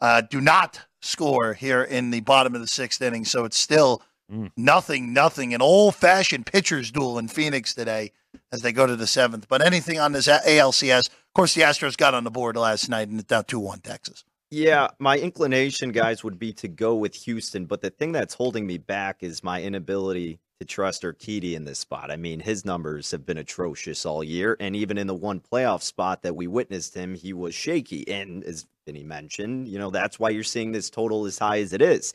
[0.00, 4.02] uh, do not score here in the bottom of the sixth inning, so it's still
[4.30, 4.52] Mm.
[4.56, 5.54] Nothing, nothing.
[5.54, 8.12] An old fashioned pitcher's duel in Phoenix today
[8.52, 9.48] as they go to the seventh.
[9.48, 11.08] But anything on this ALCS?
[11.08, 13.80] Of course, the Astros got on the board last night and it's now 2 1
[13.80, 14.24] Texas.
[14.52, 18.66] Yeah, my inclination, guys, would be to go with Houston, but the thing that's holding
[18.66, 22.10] me back is my inability to trust Urquidy in this spot.
[22.10, 25.82] I mean, his numbers have been atrocious all year, and even in the one playoff
[25.82, 28.06] spot that we witnessed him, he was shaky.
[28.08, 31.72] And as Vinny mentioned, you know, that's why you're seeing this total as high as
[31.72, 32.12] it is.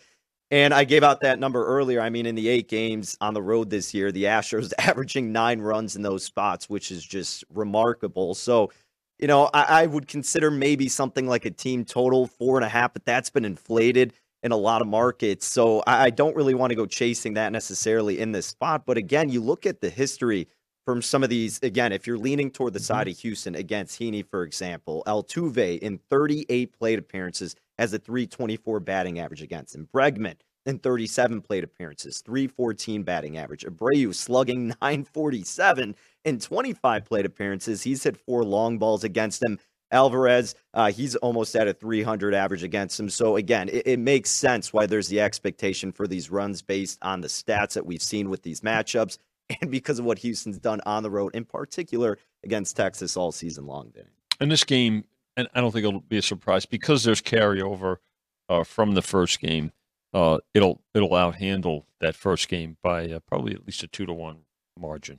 [0.52, 2.00] And I gave out that number earlier.
[2.00, 5.60] I mean, in the eight games on the road this year, the Astros averaging nine
[5.60, 8.36] runs in those spots, which is just remarkable.
[8.36, 8.72] So,
[9.20, 12.70] you know, I, I, would consider maybe something like a team total four and a
[12.70, 15.48] half, but that's been inflated in a lot of markets.
[15.48, 18.86] So I, I don't really want to go chasing that necessarily in this spot.
[18.86, 20.48] But again, you look at the history
[20.86, 21.60] from some of these.
[21.64, 23.12] Again, if you're leaning toward the side mm-hmm.
[23.12, 29.20] of Houston against Heaney, for example, Altuve in 38 plate appearances has a 324 batting
[29.20, 29.88] average against him.
[29.94, 33.66] Bregman in 37 plate appearances, 314 batting average.
[33.66, 35.96] Abreu slugging 947
[36.26, 37.84] in 25 plate appearances.
[37.84, 39.60] He's hit four long balls against him.
[39.92, 43.10] Alvarez, uh, he's almost at a 300 average against him.
[43.10, 47.22] So again, it, it, makes sense why there's the expectation for these runs based on
[47.22, 49.20] the stats that we've seen with these matchups,
[49.62, 53.68] and because of what Houston's done on the road, in particular against Texas all season
[53.68, 53.92] long.
[53.94, 54.10] Vinny.
[54.42, 55.06] In this game,
[55.38, 57.98] and I don't think it'll be a surprise because there's carryover
[58.50, 59.72] uh, from the first game.
[60.14, 64.14] Uh, it'll it'll outhandle that first game by uh, probably at least a two to
[64.14, 64.40] one
[64.80, 65.18] margin.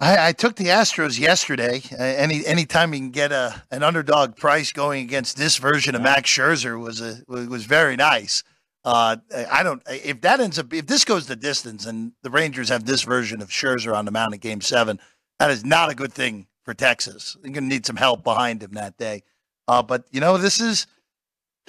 [0.00, 1.82] I, I, took the Astros yesterday.
[1.92, 6.02] Uh, any anytime you can get a an underdog price going against this version of
[6.02, 8.44] Max Scherzer was a was very nice.
[8.84, 9.16] Uh,
[9.50, 12.84] I don't if that ends up if this goes the distance and the Rangers have
[12.84, 15.00] this version of Scherzer on the mound in Game Seven,
[15.40, 17.36] that is not a good thing for Texas.
[17.42, 19.22] They're going to need some help behind him that day.
[19.68, 20.86] Uh, but you know this is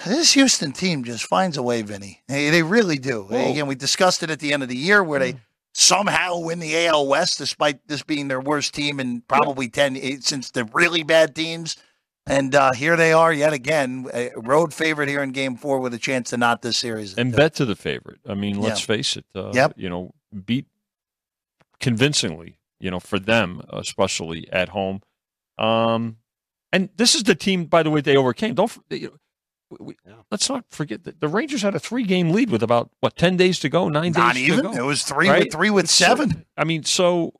[0.04, 2.22] this Houston team just finds a way, Vinny.
[2.28, 3.22] They, they really do.
[3.22, 3.50] Whoa.
[3.50, 5.38] Again, we discussed it at the end of the year where they hmm
[5.74, 10.16] somehow win the AL West, despite this being their worst team in probably 10 eh,
[10.20, 11.76] since the really bad teams.
[12.26, 15.92] And uh, here they are yet again, a road favorite here in Game Four with
[15.92, 17.14] a chance to knot this series.
[17.18, 18.20] And bet to the favorite.
[18.26, 18.96] I mean, let's yeah.
[18.96, 19.26] face it.
[19.34, 19.74] Uh, yep.
[19.76, 20.14] You know,
[20.46, 20.64] beat
[21.80, 22.56] convincingly.
[22.84, 25.00] You know, for them, especially at home.
[25.56, 26.18] Um,
[26.70, 28.54] and this is the team, by the way, they overcame.
[28.54, 30.16] Don't you know, we, yeah.
[30.30, 33.36] let's not forget that the Rangers had a three game lead with about what ten
[33.36, 34.64] days to go, nine not days even.
[34.64, 34.72] to go.
[34.72, 35.44] It was three right?
[35.44, 36.44] with three with seven.
[36.56, 37.32] I mean, so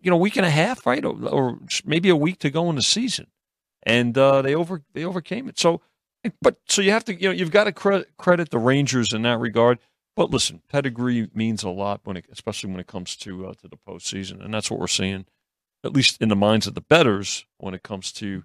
[0.00, 2.76] you know, week and a half, right, or, or maybe a week to go in
[2.76, 3.26] the season,
[3.82, 5.58] and uh, they over they overcame it.
[5.58, 5.82] So,
[6.40, 9.22] but so you have to you know you've got to credit credit the Rangers in
[9.22, 9.78] that regard.
[10.16, 13.68] But listen, pedigree means a lot when it, especially when it comes to uh, to
[13.68, 15.26] the postseason, and that's what we're seeing,
[15.84, 18.44] at least in the minds of the bettors when it comes to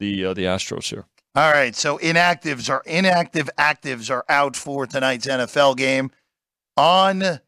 [0.00, 1.06] the uh, the Astros here.
[1.36, 6.10] All right, so inactives are inactive actives are out for tonight's NFL game.
[6.76, 7.40] On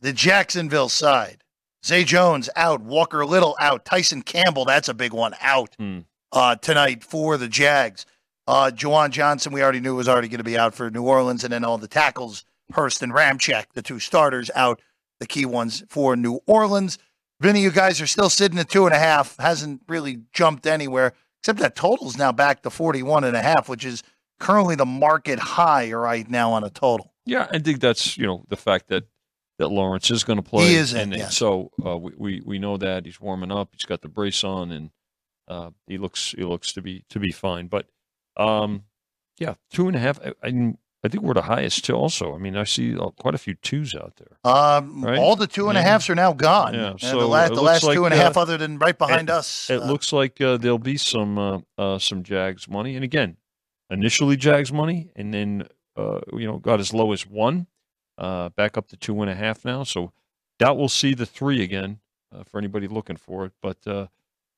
[0.00, 1.42] the Jacksonville side,
[1.84, 6.04] Zay Jones out, Walker Little out, Tyson Campbell, that's a big one, out mm.
[6.32, 8.06] uh, tonight for the Jags.
[8.46, 11.44] Uh, Juwan Johnson, we already knew was already going to be out for New Orleans,
[11.44, 14.80] and then all the tackles, Hurst and Ramczyk, the two starters, out,
[15.18, 16.98] the key ones for New Orleans.
[17.40, 21.14] Vinny, you guys are still sitting at two and a half, hasn't really jumped anywhere.
[21.40, 24.02] Except that total is now back to 41 and a half, which is
[24.38, 27.14] currently the market high right now on a total.
[27.24, 29.04] Yeah, I think that's, you know, the fact that
[29.60, 30.68] that Lawrence is going to play.
[30.68, 33.68] He is in, and, so uh, we, we we know that he's warming up.
[33.72, 34.90] He's got the brace on, and
[35.48, 37.66] uh, he looks he looks to be to be fine.
[37.66, 37.86] But
[38.38, 38.84] um,
[39.38, 40.18] yeah, two and a half.
[40.24, 41.94] I, I, I think we're the highest too.
[41.94, 44.36] Also, I mean, I see uh, quite a few twos out there.
[44.44, 45.18] Um, right?
[45.18, 45.80] all the two and yeah.
[45.80, 46.74] a halves are now gone.
[46.74, 48.96] Yeah, so the last, the last like, two and a half, uh, other than right
[48.96, 49.70] behind it, us.
[49.70, 53.38] It uh, looks like uh, there'll be some uh, uh, some Jags money, and again,
[53.88, 57.66] initially Jags money, and then you know got as low as one,
[58.18, 59.84] back up to two and a half now.
[59.84, 60.12] So
[60.58, 62.00] doubt we'll see the three again
[62.44, 64.10] for anybody looking for it, but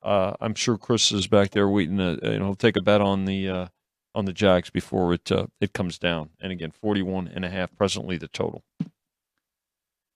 [0.03, 3.69] I'm sure Chris is back there waiting to you know take a bet on the
[4.15, 6.31] on the Jags before it uh, it comes down.
[6.41, 8.63] And again, 41 and a half presently the total.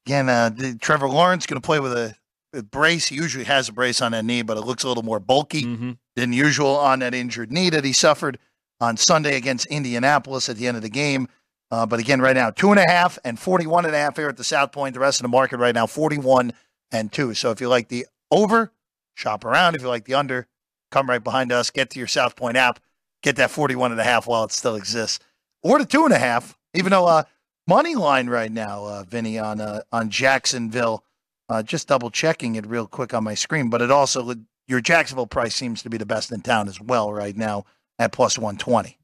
[0.06, 2.14] Again, uh, Trevor Lawrence going to play with a,
[2.52, 3.08] a, brace.
[3.08, 5.62] He usually has a brace on that knee, but it looks a little more bulky
[5.62, 5.92] mm-hmm.
[6.14, 8.38] than usual on that injured knee that he suffered
[8.80, 11.26] on Sunday against Indianapolis at the end of the game.
[11.72, 14.28] Uh, but again, right now, two and a half and 41 and a half here
[14.28, 14.94] at the South Point.
[14.94, 16.52] The rest of the market right now, 41
[16.92, 17.34] and two.
[17.34, 18.72] So if you like the over,
[19.14, 19.74] shop around.
[19.74, 20.46] If you like the under,
[20.92, 21.70] come right behind us.
[21.70, 22.78] Get to your South Point app
[23.26, 25.18] get that 41 and a half while it still exists,
[25.62, 27.24] or to two and a half, even though uh,
[27.66, 31.02] money line right now, uh, Vinny, on uh, on Jacksonville.
[31.48, 34.34] Uh, just double checking it real quick on my screen, but it also
[34.66, 37.64] your Jacksonville price seems to be the best in town as well right now
[38.00, 38.98] at plus 120.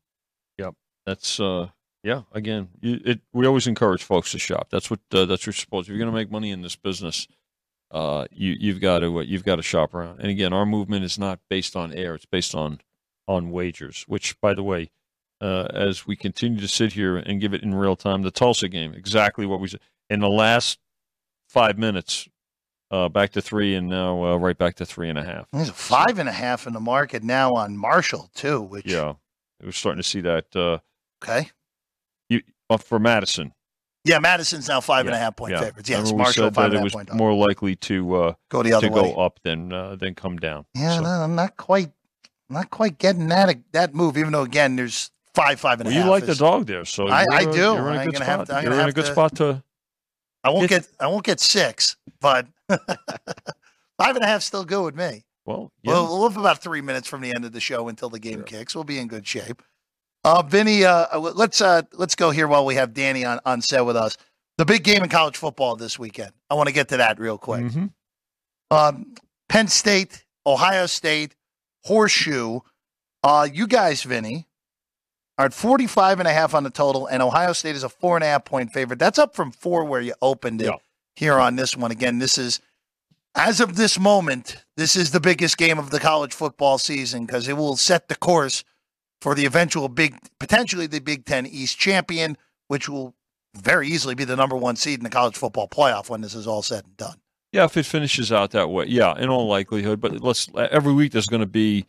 [0.58, 0.74] Yep,
[1.06, 1.68] that's uh,
[2.02, 4.68] Yeah, again, you, it, we always encourage folks to shop.
[4.70, 5.88] That's what uh, that's you're supposed.
[5.88, 7.28] If you're going to make money in this business,
[7.90, 10.20] uh, you you've got to uh, you've got to shop around.
[10.20, 12.80] And again, our movement is not based on air; it's based on
[13.28, 14.04] on wagers.
[14.08, 14.90] Which, by the way,
[15.40, 18.68] uh, as we continue to sit here and give it in real time, the Tulsa
[18.68, 20.78] game, exactly what we said in the last
[21.48, 22.28] five minutes,
[22.90, 25.46] uh, back to three, and now uh, right back to three and a half.
[25.52, 29.14] There's a five and a half in the market now on Marshall too, which Yeah,
[29.62, 30.78] we're starting to see that uh,
[31.24, 31.50] okay.
[32.28, 33.52] you, uh, for Madison.
[34.04, 35.60] Yeah, Madison's now five and a half point yeah.
[35.60, 35.88] favorites.
[35.88, 38.32] Yes, Remember Marshall said five that and a it half was more likely to uh,
[38.50, 39.00] go the other to way.
[39.14, 40.66] go up than uh, than come down.
[40.74, 41.92] Yeah, So- no, I'm not quite,
[42.52, 44.16] not quite getting that that move.
[44.16, 46.04] Even though again, there's five, five and a Well, half.
[46.06, 47.58] you like the dog there, so I- I uh, do.
[47.58, 48.46] You're in a I'm good spot.
[48.48, 49.62] to- you're in a good to- spot to.
[50.44, 54.96] I won't get, I won't get six, but five and a half still good with
[54.96, 55.24] me.
[55.44, 55.92] Well, yeah.
[55.92, 58.42] Well, we'll have about three minutes from the end of the show until the game
[58.44, 58.74] kicks.
[58.74, 59.62] We'll be in good shape.
[60.24, 63.84] Uh, Vinny, uh, let's uh, let's go here while we have Danny on, on set
[63.84, 64.16] with us.
[64.58, 66.32] The big game in college football this weekend.
[66.50, 67.64] I want to get to that real quick.
[67.64, 67.90] Mhm.
[68.70, 69.14] Um,
[69.48, 71.34] Penn State, Ohio State,
[71.84, 72.60] Horseshoe.
[73.22, 74.48] Uh, you guys, Vinny,
[75.38, 78.16] are at 45 and a half on the total, and Ohio State is a four
[78.16, 78.98] and a half point favorite.
[78.98, 80.76] That's up from four where you opened it Yeah.
[81.16, 81.90] here on this one.
[81.90, 82.60] Again, this is,
[83.34, 87.48] as of this moment, this is the biggest game of the college football season because
[87.48, 88.64] it will set the course
[89.20, 93.14] for the eventual big, potentially the Big Ten East champion, which will
[93.54, 96.46] very easily be the number one seed in the college football playoff when this is
[96.46, 97.20] all said and done.
[97.52, 100.00] Yeah, if it finishes out that way, yeah, in all likelihood.
[100.00, 101.86] But let's every week there's going to be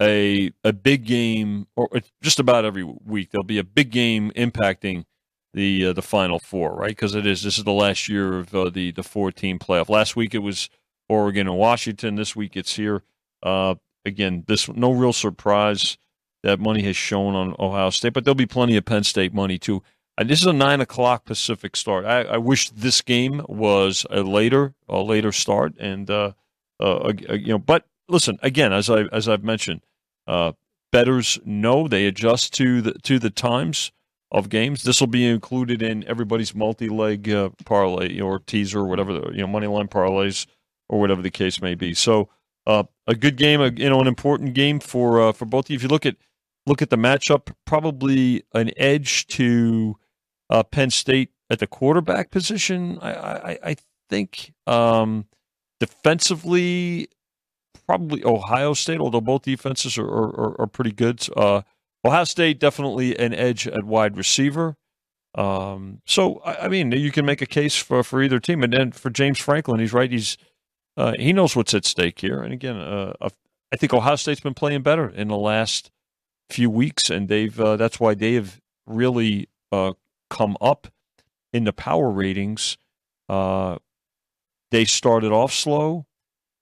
[0.00, 1.88] a a big game, or
[2.22, 5.04] just about every week there'll be a big game impacting
[5.52, 6.90] the uh, the final four, right?
[6.90, 9.88] Because it is this is the last year of uh, the the four team playoff.
[9.88, 10.70] Last week it was
[11.08, 12.14] Oregon and Washington.
[12.14, 13.02] This week it's here.
[13.42, 15.98] Uh, again, this no real surprise
[16.44, 19.58] that money has shown on Ohio State, but there'll be plenty of Penn State money
[19.58, 19.82] too.
[20.20, 22.04] And this is a nine o'clock Pacific start.
[22.04, 26.32] I, I wish this game was a later, a later start, and uh,
[26.78, 27.58] uh, you know.
[27.58, 29.80] But listen, again, as I as I've mentioned,
[30.26, 30.52] uh,
[30.92, 33.92] bettors know they adjust to the to the times
[34.30, 34.82] of games.
[34.82, 39.40] This will be included in everybody's multi-leg uh, parlay or teaser, or whatever the you
[39.40, 40.46] know money line parlays
[40.90, 41.94] or whatever the case may be.
[41.94, 42.28] So
[42.66, 45.70] uh, a good game, a, you know, an important game for uh, for both of
[45.70, 45.76] you.
[45.76, 46.16] If you look at
[46.66, 49.96] look at the matchup, probably an edge to
[50.50, 52.98] uh, Penn State at the quarterback position.
[53.00, 53.76] I, I, I
[54.08, 55.26] think um,
[55.78, 57.08] defensively,
[57.86, 61.26] probably Ohio State, although both defenses are, are, are pretty good.
[61.36, 61.62] Uh,
[62.04, 64.76] Ohio State definitely an edge at wide receiver.
[65.34, 68.72] Um, so I, I mean, you can make a case for, for either team, and
[68.72, 70.10] then for James Franklin, he's right.
[70.10, 70.36] He's
[70.96, 73.14] uh, he knows what's at stake here, and again, uh,
[73.72, 75.90] I think Ohio State's been playing better in the last
[76.50, 79.92] few weeks, and they've uh, that's why they have really uh,
[80.30, 80.88] come up
[81.52, 82.78] in the power ratings.
[83.28, 83.76] Uh,
[84.70, 86.06] they started off slow.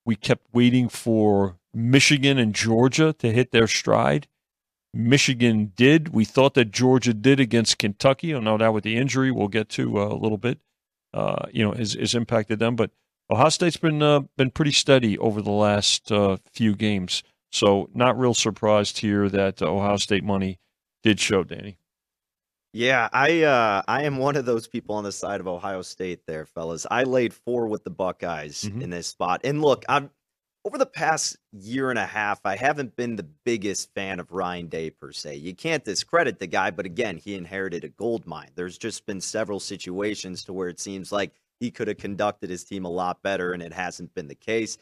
[0.05, 4.27] We kept waiting for Michigan and Georgia to hit their stride.
[4.95, 6.09] Michigan did.
[6.09, 8.35] We thought that Georgia did against Kentucky.
[8.35, 10.59] Oh, no, that with the injury we'll get to uh, a little bit.
[11.15, 12.91] Uh, you know, has, has impacted them, but
[13.31, 17.23] Ohio State's been uh, been pretty steady over the last uh, few games.
[17.51, 20.59] So not real surprised here that uh, Ohio State money
[21.03, 21.79] did show, Danny.
[22.75, 26.27] Yeah, I uh, I am one of those people on the side of Ohio State
[26.27, 26.87] there, fellas.
[26.91, 28.83] I laid four with the Buckeyes Mhm.
[28.83, 29.41] in this spot.
[29.45, 30.11] And look, I'm
[30.65, 34.67] over the past year and a half, I haven't been the biggest fan of Ryan
[34.69, 35.37] Day per se.
[35.37, 38.51] You can't discredit the guy, but again, he inherited a gold mine.
[38.55, 42.65] There's just been several situations to where it seems like he could have conducted his
[42.65, 44.77] team a lot better, and it hasn't been the case.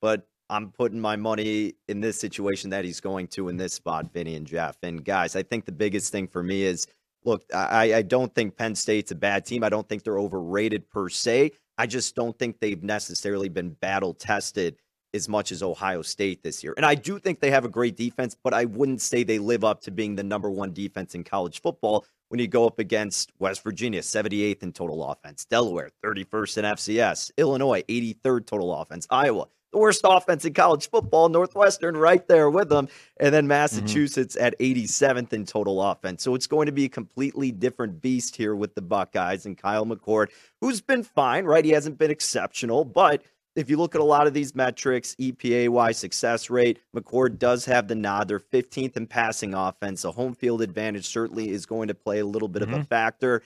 [0.00, 4.12] But I'm putting my money in this situation that he's going to in this spot,
[4.12, 4.76] Vinny and Jeff.
[4.82, 6.86] And guys, I think the biggest thing for me is
[7.24, 9.64] look, I, I don't think Penn State's a bad team.
[9.64, 11.52] I don't think they're overrated per se.
[11.78, 14.76] I just don't think they've necessarily been battle tested
[15.14, 16.74] as much as Ohio State this year.
[16.76, 19.64] And I do think they have a great defense, but I wouldn't say they live
[19.64, 23.30] up to being the number one defense in college football when you go up against
[23.38, 29.48] West Virginia, 78th in total offense, Delaware, 31st in FCS, Illinois, 83rd total offense, Iowa,
[29.72, 33.48] the worst offense in college football, Northwestern right there with them, and then mm-hmm.
[33.48, 36.22] Massachusetts at 87th in total offense.
[36.22, 39.86] So it's going to be a completely different beast here with the Buckeyes and Kyle
[39.86, 40.28] McCord,
[40.60, 41.64] who's been fine, right?
[41.64, 43.22] He hasn't been exceptional, but
[43.54, 47.64] if you look at a lot of these metrics, EPA Y success rate, McCord does
[47.66, 48.28] have the nod.
[48.28, 50.04] They're 15th in passing offense.
[50.04, 52.82] A home field advantage certainly is going to play a little bit of a mm-hmm.
[52.84, 53.42] factor.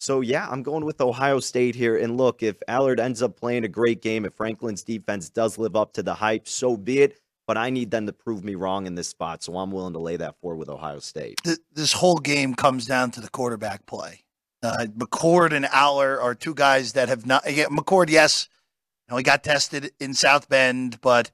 [0.00, 1.98] So, yeah, I'm going with Ohio State here.
[1.98, 5.76] And look, if Allar ends up playing a great game, if Franklin's defense does live
[5.76, 7.20] up to the hype, so be it.
[7.46, 9.42] but I need them to prove me wrong in this spot.
[9.42, 11.40] So I'm willing to lay that four with Ohio State.
[11.72, 14.22] This whole game comes down to the quarterback play.
[14.62, 17.42] Uh, McCord and Allar are two guys that have not.
[17.52, 18.48] Yeah, McCord, yes,
[19.08, 21.32] you know, he got tested in South Bend, but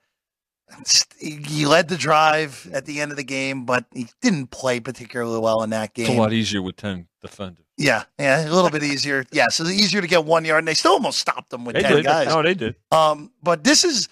[1.20, 5.38] he led the drive at the end of the game, but he didn't play particularly
[5.38, 6.06] well in that game.
[6.06, 7.65] It's a lot easier with 10 defenders.
[7.79, 9.27] Yeah, yeah, a little bit easier.
[9.33, 11.74] Yeah, so it's easier to get one yard, and they still almost stopped them with
[11.77, 12.05] They 10 did.
[12.05, 12.29] guys.
[12.29, 12.74] No, they did.
[12.91, 14.09] Um, but this is,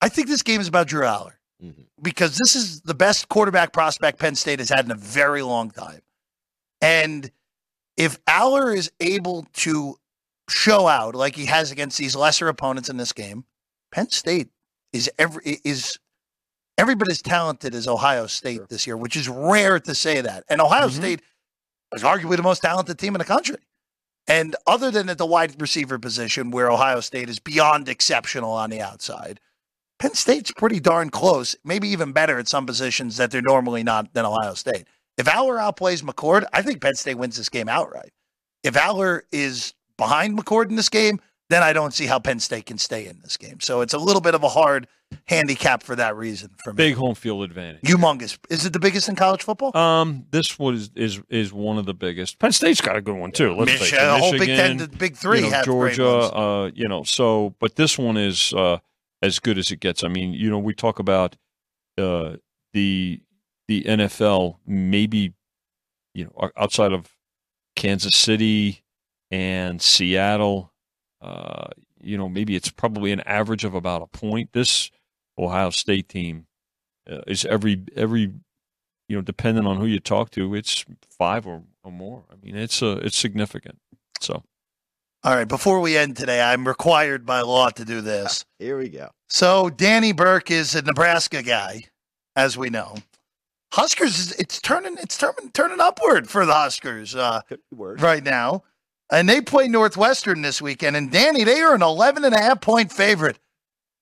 [0.00, 1.86] I think this game is about Drew Allar Mhm.
[2.00, 5.70] because this is the best quarterback prospect Penn State has had in a very long
[5.72, 6.02] time.
[6.80, 7.32] And
[7.96, 9.98] if Allar is able to
[10.48, 13.44] show out like he has against these lesser opponents in this game,
[13.90, 14.50] Penn State
[14.92, 15.98] is every is
[16.78, 18.66] every bit as talented as Ohio State Sure.
[18.68, 20.44] this year, which is rare to say that.
[20.48, 20.92] And Ohio Mhm.
[20.92, 21.22] State
[21.94, 23.56] is arguably the most talented team in the country.
[24.26, 28.70] And other than at the wide receiver position, where Ohio State is beyond exceptional on
[28.70, 29.40] the outside,
[29.98, 34.12] Penn State's pretty darn close, maybe even better at some positions that they're normally not
[34.12, 34.86] than Ohio State.
[35.16, 38.12] If Allar outplays McCord, I think Penn State wins this game outright.
[38.62, 42.66] If Allar is behind McCord in this game, then I don't see how Penn State
[42.66, 43.60] can stay in this game.
[43.60, 44.86] So it's a little bit of a hard
[45.26, 46.76] handicap for that reason for me.
[46.76, 47.82] Big home field advantage.
[47.82, 48.38] Humongous.
[48.50, 49.74] Is it the biggest in college football?
[49.76, 52.38] Um, this one is, is is one of the biggest.
[52.38, 53.54] Penn State's got a good one too.
[53.54, 53.98] Let's face Mich- it.
[54.00, 57.76] uh, whole Big Ten, the Big Three you know, Georgia, uh, you know, so but
[57.76, 58.78] this one is uh,
[59.22, 60.04] as good as it gets.
[60.04, 61.36] I mean, you know, we talk about
[61.96, 62.36] uh,
[62.72, 63.20] the
[63.68, 65.32] the NFL maybe
[66.14, 67.10] you know outside of
[67.76, 68.82] Kansas City
[69.30, 70.72] and Seattle,
[71.20, 71.68] uh,
[72.00, 74.50] you know, maybe it's probably an average of about a point.
[74.52, 74.90] This
[75.38, 76.46] Ohio State team
[77.10, 78.32] uh, is every every
[79.08, 80.84] you know, depending on who you talk to, it's
[81.16, 82.24] five or, or more.
[82.30, 83.78] I mean, it's uh, it's significant.
[84.20, 84.42] So
[85.24, 88.44] All right, before we end today, I'm required by law to do this.
[88.58, 89.08] Here we go.
[89.30, 91.84] So Danny Burke is a Nebraska guy,
[92.36, 92.96] as we know.
[93.72, 98.00] Huskers, is- it's turning, it's turning, turning upward for the Huskers uh, Could be worse.
[98.00, 98.62] right now,
[99.10, 100.96] and they play Northwestern this weekend.
[100.96, 103.38] And Danny, they are an 11 and a half point favorite,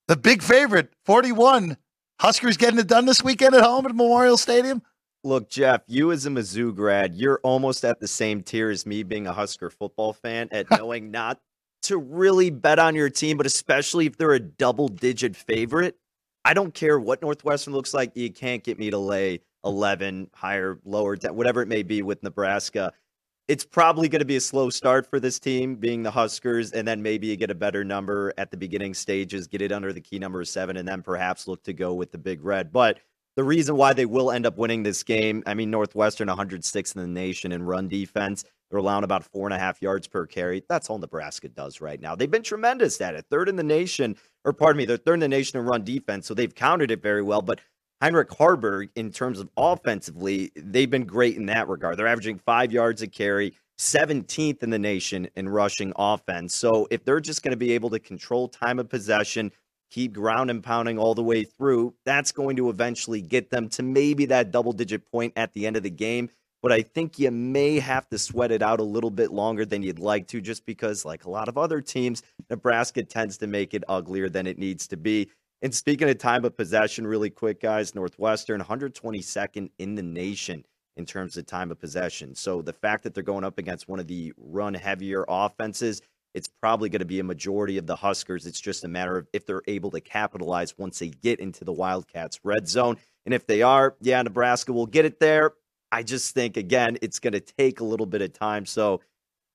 [0.08, 1.76] the big favorite, 41.
[2.20, 4.82] Huskers getting it done this weekend at home at Memorial Stadium.
[5.22, 9.02] Look, Jeff, you as a Mizzou grad, you're almost at the same tier as me
[9.02, 11.40] being a Husker football fan at knowing not
[11.82, 15.96] to really bet on your team, but especially if they're a double digit favorite.
[16.44, 18.12] I don't care what Northwestern looks like.
[18.14, 22.22] You can't get me to lay 11, higher, lower, 10, whatever it may be with
[22.22, 22.92] Nebraska.
[23.48, 26.86] It's probably going to be a slow start for this team, being the Huskers, and
[26.86, 30.00] then maybe you get a better number at the beginning stages, get it under the
[30.00, 32.72] key number seven, and then perhaps look to go with the big red.
[32.72, 32.98] But
[33.36, 37.02] the reason why they will end up winning this game, I mean, Northwestern 106th in
[37.02, 38.44] the nation in run defense.
[38.68, 40.64] They're allowing about four and a half yards per carry.
[40.68, 42.16] That's all Nebraska does right now.
[42.16, 43.26] They've been tremendous at it.
[43.30, 46.26] Third in the nation, or pardon me, they're third in the nation in run defense,
[46.26, 47.42] so they've countered it very well.
[47.42, 47.60] But
[48.02, 51.96] Heinrich Haarberg, in terms of offensively, they've been great in that regard.
[51.96, 56.54] They're averaging five yards a carry, 17th in the nation in rushing offense.
[56.54, 59.50] So if they're just going to be able to control time of possession,
[59.90, 63.82] keep ground and pounding all the way through, that's going to eventually get them to
[63.82, 66.28] maybe that double digit point at the end of the game.
[66.62, 69.82] But I think you may have to sweat it out a little bit longer than
[69.82, 73.72] you'd like to, just because, like a lot of other teams, Nebraska tends to make
[73.72, 75.30] it uglier than it needs to be.
[75.62, 80.64] And speaking of time of possession, really quick, guys, Northwestern 122nd in the nation
[80.96, 82.34] in terms of time of possession.
[82.34, 86.02] So the fact that they're going up against one of the run heavier offenses,
[86.34, 88.46] it's probably going to be a majority of the Huskers.
[88.46, 91.72] It's just a matter of if they're able to capitalize once they get into the
[91.72, 92.98] Wildcats red zone.
[93.24, 95.54] And if they are, yeah, Nebraska will get it there.
[95.92, 98.66] I just think again, it's going to take a little bit of time.
[98.66, 99.00] So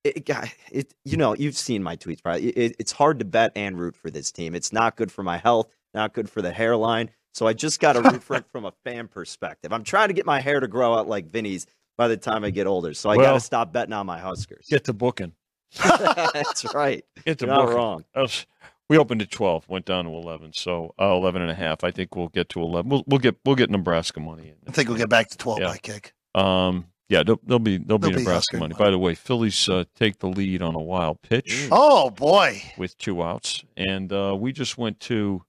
[0.04, 0.28] it,
[0.72, 2.22] it, you know, you've seen my tweets.
[2.42, 4.56] It, it's hard to bet and root for this team.
[4.56, 7.10] It's not good for my health, not good for the hairline.
[7.34, 9.72] So I just got to root for it from a fan perspective.
[9.72, 11.66] I'm trying to get my hair to grow out like Vinny's
[11.98, 12.94] by the time I get older.
[12.94, 14.66] So I got to stop betting on my Huskers.
[14.70, 15.34] get to booking.
[15.84, 17.06] That's right.
[17.26, 18.06] Get to You're not wrong.
[18.16, 18.46] Was-
[18.90, 20.52] we opened at 12, went down to 11.
[20.52, 21.86] So uh, 11 and a half.
[21.86, 22.90] I think we'll get to 11.
[22.90, 24.56] We'll, we'll get we'll get Nebraska money in.
[24.68, 25.68] I think we'll get back to 12 Yeah.
[25.68, 26.14] by kick.
[26.36, 28.74] Um, yeah, there'll, there'll be there'll be There'll be Nebraska money.
[28.74, 28.84] money.
[28.86, 31.70] By the way, Phillies uh, take the lead on a wild pitch Mm.
[31.72, 32.62] Oh, boy.
[32.78, 35.42] with two outs, and uh, we just went to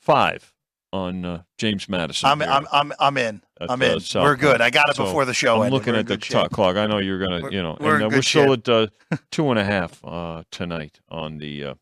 [0.00, 0.52] five
[0.92, 2.28] on uh, James Madison.
[2.28, 3.42] I'm, I'm, I'm, I'm in.
[3.60, 4.00] at, I'm uh, in.
[4.00, 4.60] South We're good.
[4.60, 5.72] I got it So, before the show I'm ended.
[5.74, 6.50] looking We're at the shape.
[6.50, 6.76] clock.
[6.76, 8.68] I know you're gonna, We're- you know, we're and uh, good we're still shape.
[8.68, 8.74] at
[9.12, 11.74] uh, two and a half uh, tonight on the uh,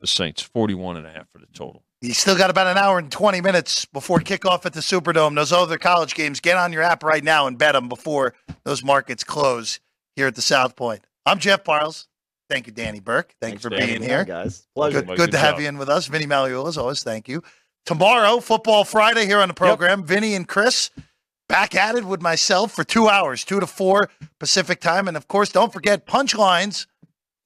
[0.00, 0.42] the Saints.
[0.42, 1.82] 41 and a half for the total.
[2.02, 5.34] You still got about an hour and 20 minutes before kickoff at the Superdome.
[5.34, 8.84] Those other college games, get on your app right now and bet them before those
[8.84, 9.80] markets close
[10.14, 11.04] here at the South Point.
[11.24, 12.06] I'm Jeff Parles.
[12.50, 13.34] Thank you, Danny Burke.
[13.40, 14.20] Thank Thanks you for having being here.
[14.20, 14.68] on, guys.
[14.74, 15.00] Pleasure.
[15.00, 16.06] Good, good good to have you in with us.
[16.06, 17.42] Vinny Magliulo, as always, thank you.
[17.86, 20.00] Tomorrow, Football Friday here on the program.
[20.00, 20.08] Yep.
[20.08, 20.90] Vinny and Chris
[21.48, 25.08] back at it with myself for two hours, two to four Pacific time.
[25.08, 26.86] And of course, don't forget punchlines.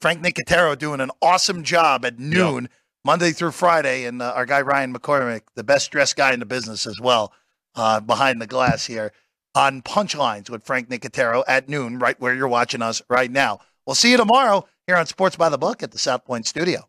[0.01, 2.73] Frank Nicotero doing an awesome job at noon, yep.
[3.05, 4.07] Monday through Friday.
[4.07, 7.33] And uh, our guy Ryan McCormick, the best dressed guy in the business as well,
[7.75, 9.13] uh, behind the glass here
[9.55, 13.61] on punchlines with Frank Nicotero at noon, right where you're watching us right now.
[13.87, 16.89] We'll see you tomorrow here on Sports by the Book at the South Point Studio.